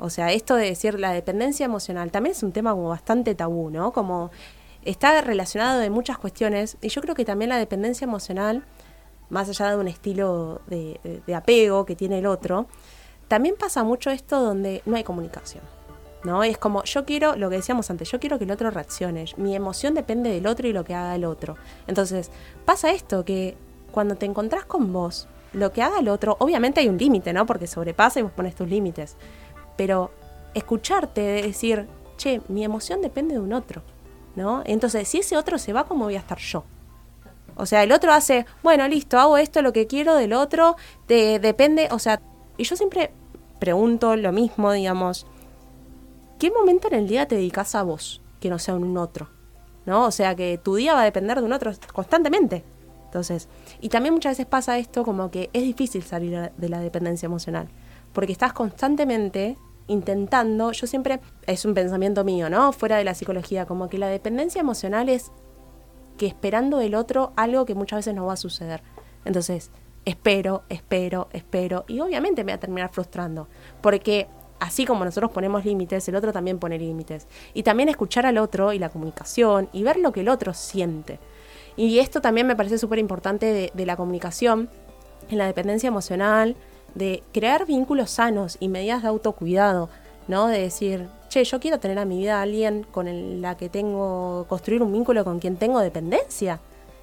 O 0.00 0.10
sea, 0.10 0.32
esto 0.32 0.56
de 0.56 0.64
decir 0.66 0.98
la 0.98 1.12
dependencia 1.12 1.66
emocional 1.66 2.10
también 2.10 2.34
es 2.34 2.42
un 2.42 2.52
tema 2.52 2.72
como 2.72 2.88
bastante 2.88 3.34
tabú, 3.34 3.70
¿no? 3.70 3.92
Como 3.92 4.30
está 4.84 5.20
relacionado 5.20 5.78
de 5.78 5.90
muchas 5.90 6.18
cuestiones 6.18 6.76
y 6.80 6.88
yo 6.88 7.00
creo 7.02 7.14
que 7.14 7.24
también 7.24 7.48
la 7.48 7.58
dependencia 7.58 8.04
emocional 8.04 8.64
más 9.30 9.48
allá 9.48 9.70
de 9.70 9.76
un 9.76 9.88
estilo 9.88 10.60
de, 10.66 11.34
apego 11.34 11.86
que 11.86 11.96
tiene 11.96 12.18
el 12.18 12.26
otro, 12.26 12.66
también 13.28 13.54
pasa 13.58 13.84
mucho 13.84 14.10
esto 14.10 14.40
donde 14.42 14.82
no 14.84 14.96
hay 14.96 15.04
comunicación. 15.04 15.62
¿no? 16.24 16.42
Es 16.44 16.58
como, 16.58 16.84
yo 16.84 17.06
quiero, 17.06 17.36
lo 17.36 17.48
que 17.48 17.56
decíamos 17.56 17.90
antes, 17.90 18.10
yo 18.10 18.20
quiero 18.20 18.38
que 18.38 18.44
el 18.44 18.50
otro 18.50 18.70
reaccione. 18.70 19.24
Mi 19.38 19.56
emoción 19.56 19.94
depende 19.94 20.30
del 20.30 20.46
otro 20.46 20.68
y 20.68 20.72
lo 20.72 20.84
que 20.84 20.94
haga 20.94 21.14
el 21.14 21.24
otro. 21.24 21.56
Entonces, 21.86 22.30
pasa 22.66 22.90
esto, 22.90 23.24
que 23.24 23.56
cuando 23.90 24.16
te 24.16 24.26
encontrás 24.26 24.66
con 24.66 24.92
vos, 24.92 25.28
lo 25.52 25.72
que 25.72 25.82
haga 25.82 26.00
el 26.00 26.08
otro, 26.08 26.36
obviamente 26.40 26.80
hay 26.80 26.88
un 26.88 26.98
límite, 26.98 27.32
¿no? 27.32 27.46
Porque 27.46 27.66
sobrepasa 27.66 28.20
y 28.20 28.22
vos 28.22 28.32
pones 28.32 28.54
tus 28.54 28.68
límites. 28.68 29.16
Pero 29.76 30.10
escucharte, 30.52 31.20
decir, 31.20 31.86
che, 32.18 32.42
mi 32.48 32.64
emoción 32.64 33.00
depende 33.00 33.34
de 33.34 33.40
un 33.40 33.52
otro, 33.54 33.82
¿no? 34.36 34.62
Entonces, 34.64 35.08
si 35.08 35.18
ese 35.18 35.36
otro 35.36 35.58
se 35.58 35.72
va, 35.72 35.84
¿cómo 35.84 36.04
voy 36.04 36.16
a 36.16 36.20
estar 36.20 36.38
yo? 36.38 36.64
O 37.56 37.66
sea, 37.66 37.82
el 37.82 37.92
otro 37.92 38.12
hace, 38.12 38.46
bueno, 38.62 38.88
listo, 38.88 39.18
hago 39.18 39.36
esto, 39.36 39.60
lo 39.62 39.72
que 39.72 39.86
quiero 39.86 40.14
del 40.14 40.32
otro, 40.32 40.76
te, 41.06 41.38
depende, 41.38 41.88
o 41.90 41.98
sea, 41.98 42.20
y 42.56 42.64
yo 42.64 42.76
siempre 42.76 43.10
pregunto 43.58 44.16
lo 44.16 44.32
mismo, 44.32 44.72
digamos, 44.72 45.26
¿qué 46.38 46.50
momento 46.50 46.88
en 46.88 46.94
el 46.94 47.08
día 47.08 47.28
te 47.28 47.36
dedicas 47.36 47.74
a 47.74 47.82
vos 47.82 48.22
que 48.40 48.48
no 48.50 48.58
sea 48.58 48.74
un 48.74 48.96
otro? 48.96 49.28
¿No? 49.86 50.06
O 50.06 50.10
sea, 50.10 50.34
que 50.34 50.58
tu 50.58 50.74
día 50.76 50.94
va 50.94 51.02
a 51.02 51.04
depender 51.04 51.38
de 51.38 51.44
un 51.44 51.52
otro 51.52 51.72
constantemente. 51.92 52.64
Entonces, 53.04 53.48
y 53.80 53.88
también 53.88 54.14
muchas 54.14 54.32
veces 54.32 54.46
pasa 54.46 54.78
esto 54.78 55.04
como 55.04 55.30
que 55.30 55.50
es 55.52 55.62
difícil 55.62 56.02
salir 56.02 56.52
de 56.56 56.68
la 56.68 56.80
dependencia 56.80 57.26
emocional, 57.26 57.68
porque 58.12 58.32
estás 58.32 58.52
constantemente 58.52 59.58
intentando, 59.90 60.70
yo 60.70 60.86
siempre, 60.86 61.20
es 61.46 61.64
un 61.64 61.74
pensamiento 61.74 62.22
mío, 62.22 62.48
¿no? 62.48 62.72
Fuera 62.72 62.96
de 62.96 63.04
la 63.04 63.14
psicología, 63.14 63.66
como 63.66 63.88
que 63.88 63.98
la 63.98 64.06
dependencia 64.06 64.60
emocional 64.60 65.08
es 65.08 65.32
que 66.16 66.28
esperando 66.28 66.78
del 66.78 66.94
otro 66.94 67.32
algo 67.34 67.66
que 67.66 67.74
muchas 67.74 67.98
veces 67.98 68.14
no 68.14 68.26
va 68.26 68.34
a 68.34 68.36
suceder. 68.36 68.82
Entonces, 69.24 69.72
espero, 70.04 70.62
espero, 70.68 71.28
espero, 71.32 71.84
y 71.88 71.98
obviamente 71.98 72.44
me 72.44 72.52
va 72.52 72.56
a 72.56 72.60
terminar 72.60 72.90
frustrando, 72.92 73.48
porque 73.80 74.28
así 74.60 74.86
como 74.86 75.04
nosotros 75.04 75.32
ponemos 75.32 75.64
límites, 75.64 76.08
el 76.08 76.14
otro 76.14 76.32
también 76.32 76.60
pone 76.60 76.78
límites. 76.78 77.26
Y 77.52 77.64
también 77.64 77.88
escuchar 77.88 78.26
al 78.26 78.38
otro 78.38 78.72
y 78.72 78.78
la 78.78 78.90
comunicación 78.90 79.68
y 79.72 79.82
ver 79.82 79.96
lo 79.96 80.12
que 80.12 80.20
el 80.20 80.28
otro 80.28 80.54
siente. 80.54 81.18
Y 81.76 81.98
esto 81.98 82.20
también 82.20 82.46
me 82.46 82.54
parece 82.54 82.78
súper 82.78 83.00
importante 83.00 83.46
de, 83.46 83.72
de, 83.74 83.86
la 83.86 83.96
comunicación, 83.96 84.70
en 85.28 85.38
la 85.38 85.46
dependencia 85.46 85.88
emocional, 85.88 86.56
de 86.94 87.22
crear 87.32 87.66
vínculos 87.66 88.10
sanos 88.10 88.56
y 88.60 88.68
medidas 88.68 89.02
de 89.02 89.08
autocuidado, 89.08 89.88
¿no? 90.28 90.46
De 90.48 90.60
decir, 90.60 91.08
che, 91.28 91.44
yo 91.44 91.60
quiero 91.60 91.78
tener 91.78 91.98
a 91.98 92.04
mi 92.04 92.18
vida 92.18 92.38
a 92.38 92.42
alguien 92.42 92.86
con 92.90 93.40
la 93.40 93.56
que 93.56 93.68
tengo, 93.68 94.46
construir 94.48 94.82
un 94.82 94.92
vínculo 94.92 95.24
con 95.24 95.38
quien 95.38 95.56
tengo 95.56 95.80
dependencia. 95.80 96.60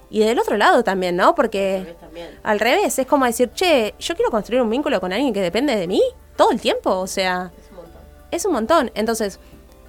Y 0.09 0.19
del 0.19 0.39
otro 0.39 0.55
lado 0.55 0.83
también, 0.83 1.15
¿no? 1.15 1.35
Porque 1.35 1.95
al 2.43 2.59
revés, 2.59 2.97
es 2.97 3.05
como 3.07 3.25
decir, 3.25 3.51
che, 3.53 3.93
yo 3.99 4.15
quiero 4.15 4.31
construir 4.31 4.61
un 4.61 4.69
vínculo 4.69 5.01
con 5.01 5.11
alguien 5.11 5.33
que 5.33 5.41
depende 5.41 5.75
de 5.75 5.87
mí 5.87 6.01
todo 6.37 6.51
el 6.51 6.61
tiempo, 6.61 6.91
o 6.91 7.07
sea, 7.07 7.51
es 7.57 7.69
un 7.69 7.75
montón. 7.75 8.01
Es 8.31 8.45
un 8.45 8.53
montón. 8.53 8.91
Entonces, 8.95 9.39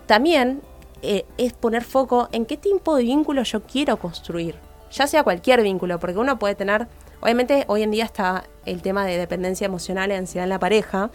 también 0.06 0.62
eh, 1.02 1.24
es 1.36 1.52
poner 1.52 1.84
foco 1.84 2.28
en 2.32 2.46
qué 2.46 2.56
tipo 2.56 2.96
de 2.96 3.04
vínculo 3.04 3.42
yo 3.44 3.62
quiero 3.62 3.98
construir. 3.98 4.56
Ya 4.90 5.06
sea 5.06 5.22
cualquier 5.22 5.62
vínculo, 5.62 6.00
porque 6.00 6.18
uno 6.18 6.38
puede 6.38 6.54
tener, 6.54 6.88
obviamente 7.20 7.64
hoy 7.68 7.82
en 7.82 7.90
día 7.90 8.04
está 8.04 8.44
el 8.66 8.82
tema 8.82 9.04
de 9.04 9.16
dependencia 9.16 9.64
emocional 9.64 10.10
y 10.10 10.14
ansiedad 10.14 10.44
en 10.44 10.50
la 10.50 10.58
pareja, 10.58 11.10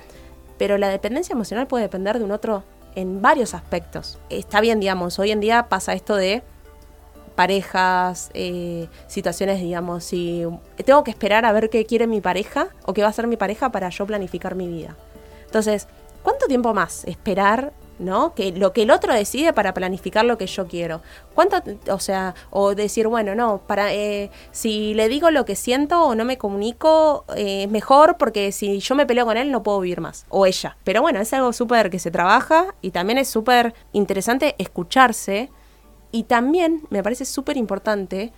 pero 0.58 0.78
la 0.78 0.90
dependencia 0.90 1.34
emocional 1.34 1.68
puede 1.68 1.84
depender 1.84 2.20
de 2.20 2.26
un 2.26 2.32
otro 2.32 2.64
en 2.96 3.22
varios 3.22 3.54
aspectos. 3.54 4.20
Está 4.30 4.62
bien, 4.62 4.80
digamos, 4.80 5.20
hoy 5.20 5.32
en 5.32 5.40
día 5.40 5.68
pasa 5.70 5.94
esto 5.94 6.16
de 6.16 6.44
parejas, 7.36 8.30
eh, 8.34 8.88
situaciones, 9.08 9.60
digamos, 9.60 10.04
si 10.04 10.46
tengo 10.86 11.04
que 11.04 11.12
esperar 11.12 11.46
a 11.46 11.52
ver 11.52 11.70
qué 11.70 11.86
quiere 11.86 12.08
mi 12.08 12.22
pareja 12.22 12.68
o 12.86 12.94
qué 12.94 13.02
va 13.02 13.08
a 13.08 13.10
hacer 13.10 13.28
mi 13.28 13.38
pareja 13.38 13.72
para 13.72 13.90
yo 13.90 14.06
planificar 14.06 14.56
mi 14.56 14.68
vida. 14.68 14.96
Entonces, 15.46 15.88
¿cuánto 16.22 16.46
tiempo 16.46 16.74
más 16.74 17.06
esperar 17.06 17.74
¿no? 18.04 18.34
Que 18.36 18.52
lo 18.52 18.74
que 18.74 18.84
el 18.84 18.92
otro 18.92 19.14
decide 19.14 19.54
para 19.54 19.74
planificar 19.74 20.26
lo 20.26 20.38
que 20.38 20.48
yo 20.48 20.68
quiero. 20.68 21.02
¿Cuánto, 21.34 21.58
o 21.90 22.00
sea, 22.00 22.36
o 22.50 22.76
decir, 22.76 23.08
bueno, 23.08 23.36
no, 23.36 23.60
para 23.66 23.94
eh, 23.94 24.30
si 24.52 24.94
le 24.94 25.08
digo 25.08 25.32
lo 25.32 25.46
que 25.46 25.56
siento 25.56 26.04
o 26.04 26.16
no 26.16 26.26
me 26.26 26.38
comunico, 26.38 27.26
eh, 27.36 27.64
es 27.64 27.70
mejor 27.70 28.18
porque 28.18 28.52
si 28.52 28.80
yo 28.80 28.96
me 28.96 29.06
peleo 29.06 29.26
con 29.26 29.38
él 29.38 29.52
no 29.52 29.64
puedo 29.64 29.80
vivir 29.80 30.02
más, 30.02 30.26
o 30.30 30.46
ella. 30.46 30.78
Pero 30.84 31.02
bueno, 31.02 31.20
es 31.20 31.34
algo 31.34 31.54
súper 31.54 31.90
que 31.90 32.00
se 32.00 32.12
trabaja 32.12 32.76
y 32.82 32.92
también 32.92 33.18
es 33.18 33.30
súper 33.30 33.74
interesante 33.94 34.56
escucharse 34.58 35.50
y 36.12 36.24
también 36.24 36.84
me 36.90 37.02
parece 37.02 37.26
súper 37.26 37.58
importante 37.58 38.32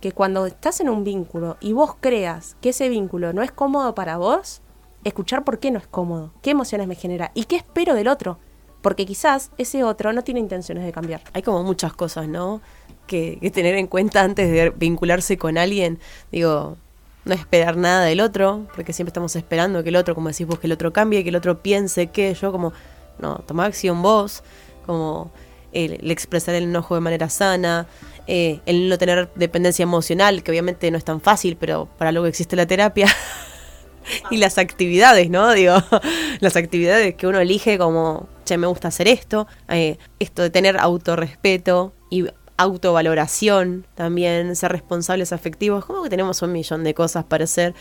que 0.00 0.12
cuando 0.12 0.46
estás 0.46 0.80
en 0.80 0.90
un 0.90 1.04
vínculo 1.04 1.56
y 1.60 1.72
vos 1.72 1.94
creas 2.00 2.56
que 2.60 2.70
ese 2.70 2.88
vínculo 2.88 3.32
no 3.32 3.42
es 3.42 3.52
cómodo 3.52 3.94
para 3.94 4.16
vos, 4.16 4.60
escuchar 5.04 5.44
por 5.44 5.58
qué 5.58 5.70
no 5.70 5.78
es 5.78 5.86
cómodo, 5.86 6.32
qué 6.42 6.50
emociones 6.50 6.88
me 6.88 6.94
genera 6.94 7.30
y 7.34 7.44
qué 7.44 7.56
espero 7.56 7.94
del 7.94 8.08
otro 8.08 8.38
porque 8.82 9.06
quizás 9.06 9.50
ese 9.58 9.84
otro 9.84 10.12
no 10.12 10.22
tiene 10.22 10.40
intenciones 10.40 10.84
de 10.84 10.92
cambiar. 10.92 11.22
Hay 11.32 11.42
como 11.42 11.62
muchas 11.62 11.94
cosas, 11.94 12.28
¿no? 12.28 12.60
Que, 13.06 13.38
tener 13.54 13.76
en 13.76 13.86
cuenta 13.86 14.22
antes 14.22 14.50
de 14.50 14.70
vincularse 14.70 15.38
con 15.38 15.56
alguien. 15.56 15.98
Digo, 16.30 16.76
no 17.24 17.34
esperar 17.34 17.76
nada 17.76 18.04
del 18.04 18.20
otro, 18.20 18.66
porque 18.74 18.92
siempre 18.92 19.10
estamos 19.10 19.36
esperando 19.36 19.82
que 19.82 19.90
el 19.90 19.96
otro, 19.96 20.14
como 20.14 20.28
decís 20.28 20.46
vos, 20.46 20.58
que 20.58 20.66
el 20.66 20.72
otro 20.72 20.92
cambie, 20.92 21.22
que 21.22 21.28
el 21.28 21.36
otro 21.36 21.62
piense 21.62 22.08
que 22.08 22.34
yo, 22.34 22.50
como, 22.50 22.72
no, 23.18 23.36
toma 23.46 23.64
acción 23.64 24.02
vos, 24.02 24.42
como 24.84 25.30
el, 25.72 26.10
expresar 26.10 26.54
el 26.54 26.64
enojo 26.64 26.94
de 26.96 27.00
manera 27.00 27.28
sana, 27.28 27.86
eh, 28.26 28.60
el 28.66 28.88
no 28.88 28.98
tener 28.98 29.30
dependencia 29.34 29.82
emocional, 29.84 30.42
que 30.42 30.50
obviamente 30.50 30.90
no 30.90 30.98
es 30.98 31.04
tan 31.04 31.20
fácil, 31.20 31.56
pero 31.56 31.88
para 31.98 32.12
luego 32.12 32.26
existe 32.26 32.56
la 32.56 32.66
terapia. 32.66 33.06
y 34.30 34.36
las 34.36 34.58
actividades, 34.58 35.30
¿no? 35.30 35.52
Digo, 35.54 35.76
las 36.40 36.56
actividades 36.56 37.14
que 37.14 37.26
uno 37.26 37.40
elige 37.40 37.78
como, 37.78 38.28
che, 38.44 38.58
me 38.58 38.66
gusta 38.66 38.88
hacer 38.88 39.08
esto, 39.08 39.46
eh, 39.68 39.98
esto 40.18 40.42
de 40.42 40.50
tener 40.50 40.78
autorrespeto 40.78 41.92
y 42.10 42.26
autovaloración 42.56 43.86
también, 43.94 44.54
ser 44.56 44.72
responsables 44.72 45.32
afectivos, 45.32 45.84
como 45.84 46.02
que 46.02 46.10
tenemos 46.10 46.42
un 46.42 46.52
millón 46.52 46.84
de 46.84 46.94
cosas 46.94 47.24
para 47.24 47.44
hacer 47.44 47.74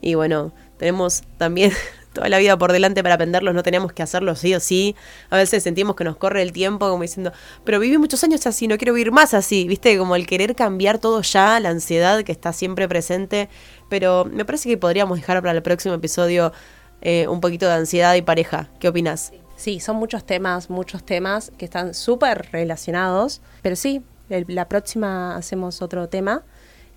y 0.00 0.14
bueno, 0.14 0.52
tenemos 0.76 1.22
también 1.38 1.72
toda 2.12 2.28
la 2.28 2.38
vida 2.38 2.56
por 2.56 2.72
delante 2.72 3.02
para 3.02 3.16
aprenderlos, 3.16 3.54
no 3.54 3.62
tenemos 3.62 3.92
que 3.92 4.02
hacerlo 4.02 4.34
sí 4.36 4.54
o 4.54 4.60
sí. 4.60 4.94
A 5.30 5.36
veces 5.36 5.62
sentimos 5.62 5.96
que 5.96 6.04
nos 6.04 6.16
corre 6.16 6.42
el 6.42 6.52
tiempo 6.52 6.88
como 6.88 7.02
diciendo, 7.02 7.32
pero 7.64 7.80
viví 7.80 7.98
muchos 7.98 8.22
años 8.24 8.46
así, 8.46 8.68
no 8.68 8.78
quiero 8.78 8.94
vivir 8.94 9.12
más 9.12 9.34
así, 9.34 9.66
¿viste? 9.66 9.96
Como 9.98 10.14
el 10.16 10.26
querer 10.26 10.54
cambiar 10.54 10.98
todo 10.98 11.22
ya, 11.22 11.58
la 11.60 11.70
ansiedad 11.70 12.22
que 12.22 12.32
está 12.32 12.52
siempre 12.52 12.88
presente. 12.88 13.48
Pero 13.88 14.24
me 14.24 14.44
parece 14.44 14.68
que 14.68 14.76
podríamos 14.76 15.18
dejar 15.18 15.40
para 15.40 15.52
el 15.52 15.62
próximo 15.62 15.94
episodio 15.94 16.52
eh, 17.00 17.26
un 17.28 17.40
poquito 17.40 17.66
de 17.66 17.74
ansiedad 17.74 18.14
y 18.14 18.22
pareja. 18.22 18.68
¿Qué 18.80 18.88
opinas? 18.88 19.32
Sí, 19.56 19.80
son 19.80 19.96
muchos 19.96 20.24
temas, 20.24 20.70
muchos 20.70 21.04
temas 21.04 21.50
que 21.58 21.64
están 21.64 21.94
súper 21.94 22.48
relacionados, 22.52 23.40
pero 23.62 23.76
sí, 23.76 24.02
la 24.28 24.68
próxima 24.68 25.36
hacemos 25.36 25.82
otro 25.82 26.08
tema. 26.08 26.44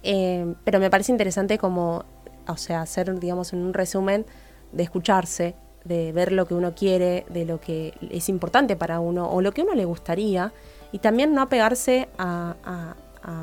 Eh, 0.03 0.53
pero 0.63 0.79
me 0.79 0.89
parece 0.89 1.11
interesante 1.11 1.57
como, 1.57 2.05
o 2.47 2.57
sea, 2.57 2.81
hacer, 2.81 3.19
digamos, 3.19 3.53
un 3.53 3.73
resumen 3.73 4.25
de 4.71 4.83
escucharse, 4.83 5.55
de 5.83 6.11
ver 6.11 6.31
lo 6.31 6.45
que 6.45 6.53
uno 6.53 6.73
quiere, 6.75 7.25
de 7.29 7.45
lo 7.45 7.59
que 7.59 7.93
es 8.09 8.29
importante 8.29 8.75
para 8.75 8.99
uno 8.99 9.29
o 9.29 9.41
lo 9.41 9.51
que 9.51 9.61
uno 9.61 9.73
le 9.73 9.85
gustaría, 9.85 10.53
y 10.91 10.99
también 10.99 11.33
no 11.33 11.41
apegarse 11.41 12.09
a, 12.17 12.55
a, 12.63 12.95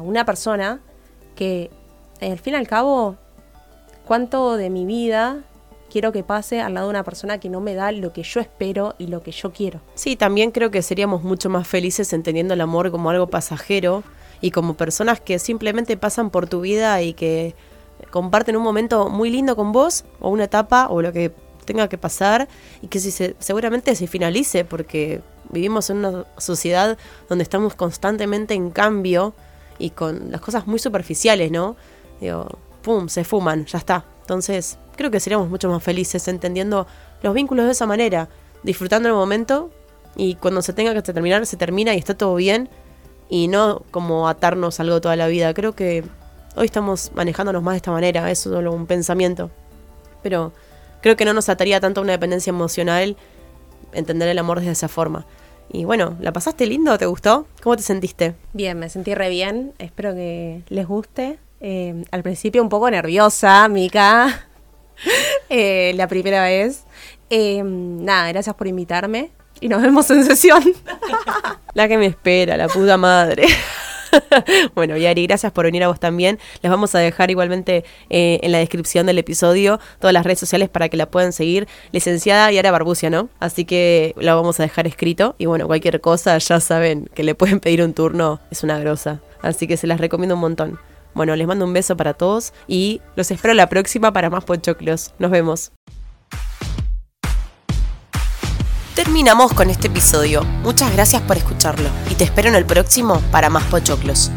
una 0.02 0.24
persona 0.24 0.80
que, 1.36 1.70
al 2.20 2.38
fin 2.38 2.54
y 2.54 2.56
al 2.56 2.66
cabo, 2.66 3.16
cuánto 4.08 4.56
de 4.56 4.70
mi 4.70 4.86
vida 4.86 5.44
quiero 5.90 6.12
que 6.12 6.22
pase 6.22 6.62
al 6.62 6.74
lado 6.74 6.86
de 6.86 6.90
una 6.90 7.04
persona 7.04 7.38
que 7.38 7.50
no 7.50 7.60
me 7.60 7.74
da 7.74 7.92
lo 7.92 8.14
que 8.14 8.22
yo 8.22 8.40
espero 8.40 8.94
y 8.98 9.08
lo 9.08 9.22
que 9.22 9.32
yo 9.32 9.52
quiero. 9.52 9.80
Sí, 9.94 10.16
también 10.16 10.50
creo 10.50 10.70
que 10.70 10.80
seríamos 10.80 11.22
mucho 11.22 11.50
más 11.50 11.68
felices 11.68 12.14
entendiendo 12.14 12.54
el 12.54 12.60
amor 12.62 12.90
como 12.90 13.10
algo 13.10 13.26
pasajero 13.26 14.02
y 14.40 14.50
como 14.50 14.74
personas 14.78 15.20
que 15.20 15.38
simplemente 15.38 15.98
pasan 15.98 16.30
por 16.30 16.48
tu 16.48 16.62
vida 16.62 17.02
y 17.02 17.12
que 17.12 17.54
comparten 18.10 18.56
un 18.56 18.62
momento 18.62 19.10
muy 19.10 19.28
lindo 19.28 19.56
con 19.56 19.72
vos 19.72 20.06
o 20.20 20.30
una 20.30 20.44
etapa 20.44 20.88
o 20.88 21.02
lo 21.02 21.12
que 21.12 21.30
tenga 21.66 21.88
que 21.88 21.98
pasar 21.98 22.48
y 22.80 22.86
que 22.88 23.00
si 23.00 23.10
se, 23.10 23.36
seguramente 23.38 23.94
se 23.94 24.06
finalice 24.06 24.64
porque 24.64 25.20
vivimos 25.50 25.90
en 25.90 25.98
una 25.98 26.24
sociedad 26.38 26.96
donde 27.28 27.42
estamos 27.42 27.74
constantemente 27.74 28.54
en 28.54 28.70
cambio 28.70 29.34
y 29.78 29.90
con 29.90 30.30
las 30.30 30.40
cosas 30.40 30.66
muy 30.66 30.78
superficiales, 30.78 31.50
¿no? 31.50 31.76
Digo, 32.22 32.48
pum, 32.88 33.08
se 33.08 33.24
fuman, 33.24 33.66
ya 33.66 33.78
está. 33.78 34.04
Entonces, 34.22 34.78
creo 34.96 35.10
que 35.10 35.20
seríamos 35.20 35.50
mucho 35.50 35.68
más 35.68 35.82
felices 35.82 36.26
entendiendo 36.28 36.86
los 37.22 37.34
vínculos 37.34 37.66
de 37.66 37.72
esa 37.72 37.86
manera, 37.86 38.28
disfrutando 38.62 39.08
el 39.08 39.14
momento 39.14 39.70
y 40.16 40.36
cuando 40.36 40.62
se 40.62 40.72
tenga 40.72 40.94
que 40.94 41.02
terminar, 41.02 41.44
se 41.44 41.58
termina 41.58 41.94
y 41.94 41.98
está 41.98 42.16
todo 42.16 42.34
bien 42.34 42.70
y 43.28 43.48
no 43.48 43.82
como 43.90 44.28
atarnos 44.28 44.80
algo 44.80 45.02
toda 45.02 45.16
la 45.16 45.26
vida. 45.26 45.52
Creo 45.52 45.74
que 45.74 46.02
Hoy 46.58 46.64
estamos 46.64 47.12
manejándonos 47.14 47.62
más 47.62 47.74
de 47.74 47.76
esta 47.76 47.92
manera, 47.92 48.28
es 48.32 48.40
solo 48.40 48.72
un 48.72 48.88
pensamiento. 48.88 49.48
Pero 50.24 50.52
creo 51.00 51.16
que 51.16 51.24
no 51.24 51.32
nos 51.32 51.48
ataría 51.48 51.78
tanto 51.78 52.00
a 52.00 52.02
una 52.02 52.10
dependencia 52.10 52.50
emocional 52.50 53.16
entender 53.92 54.28
el 54.28 54.38
amor 54.38 54.60
de 54.60 54.68
esa 54.68 54.88
forma. 54.88 55.24
Y 55.70 55.84
bueno, 55.84 56.16
¿la 56.20 56.32
pasaste 56.32 56.66
lindo? 56.66 56.98
¿Te 56.98 57.06
gustó? 57.06 57.46
¿Cómo 57.62 57.76
te 57.76 57.84
sentiste? 57.84 58.34
Bien, 58.54 58.76
me 58.76 58.88
sentí 58.88 59.14
re 59.14 59.28
bien. 59.28 59.72
Espero 59.78 60.14
que 60.14 60.64
les 60.68 60.88
guste. 60.88 61.38
Eh, 61.60 62.04
al 62.10 62.22
principio 62.22 62.62
un 62.62 62.68
poco 62.68 62.90
nerviosa, 62.90 63.68
Mica. 63.68 64.44
Eh, 65.50 65.92
la 65.94 66.08
primera 66.08 66.42
vez. 66.42 66.84
Eh, 67.30 67.62
nada, 67.62 68.28
gracias 68.32 68.54
por 68.56 68.66
invitarme. 68.66 69.30
Y 69.60 69.68
nos 69.68 69.80
vemos 69.80 70.10
en 70.10 70.24
sesión. 70.24 70.62
la 71.74 71.88
que 71.88 71.96
me 71.96 72.06
espera, 72.06 72.56
la 72.56 72.68
puta 72.68 72.96
madre. 72.96 73.46
bueno, 74.74 74.96
Yari, 74.96 75.26
gracias 75.26 75.52
por 75.52 75.64
venir 75.64 75.84
a 75.84 75.88
vos 75.88 76.00
también. 76.00 76.38
Les 76.62 76.70
vamos 76.70 76.94
a 76.94 76.98
dejar 76.98 77.30
igualmente 77.30 77.84
eh, 78.10 78.40
en 78.42 78.52
la 78.52 78.58
descripción 78.58 79.06
del 79.06 79.18
episodio 79.18 79.80
todas 79.98 80.12
las 80.12 80.24
redes 80.24 80.38
sociales 80.38 80.68
para 80.68 80.88
que 80.88 80.96
la 80.96 81.10
puedan 81.10 81.32
seguir. 81.32 81.68
Licenciada 81.92 82.50
Yara 82.50 82.70
Barbucia, 82.70 83.10
¿no? 83.10 83.28
Así 83.40 83.64
que 83.64 84.14
la 84.18 84.34
vamos 84.34 84.60
a 84.60 84.62
dejar 84.62 84.86
escrito. 84.86 85.34
Y 85.38 85.46
bueno, 85.46 85.66
cualquier 85.66 86.00
cosa 86.00 86.38
ya 86.38 86.60
saben 86.60 87.08
que 87.14 87.22
le 87.22 87.34
pueden 87.34 87.60
pedir 87.60 87.82
un 87.82 87.94
turno. 87.94 88.40
Es 88.50 88.62
una 88.62 88.78
grosa. 88.78 89.20
Así 89.42 89.66
que 89.66 89.76
se 89.76 89.86
las 89.86 90.00
recomiendo 90.00 90.34
un 90.34 90.40
montón. 90.40 90.78
Bueno, 91.18 91.34
les 91.34 91.48
mando 91.48 91.64
un 91.64 91.72
beso 91.72 91.96
para 91.96 92.14
todos 92.14 92.52
y 92.68 93.00
los 93.16 93.32
espero 93.32 93.52
la 93.52 93.68
próxima 93.68 94.12
para 94.12 94.30
más 94.30 94.44
pochoclos. 94.44 95.14
Nos 95.18 95.32
vemos. 95.32 95.72
Terminamos 98.94 99.52
con 99.52 99.68
este 99.68 99.88
episodio. 99.88 100.44
Muchas 100.62 100.92
gracias 100.92 101.20
por 101.22 101.36
escucharlo 101.36 101.88
y 102.08 102.14
te 102.14 102.22
espero 102.22 102.50
en 102.50 102.54
el 102.54 102.64
próximo 102.64 103.20
para 103.32 103.50
más 103.50 103.64
pochoclos. 103.64 104.30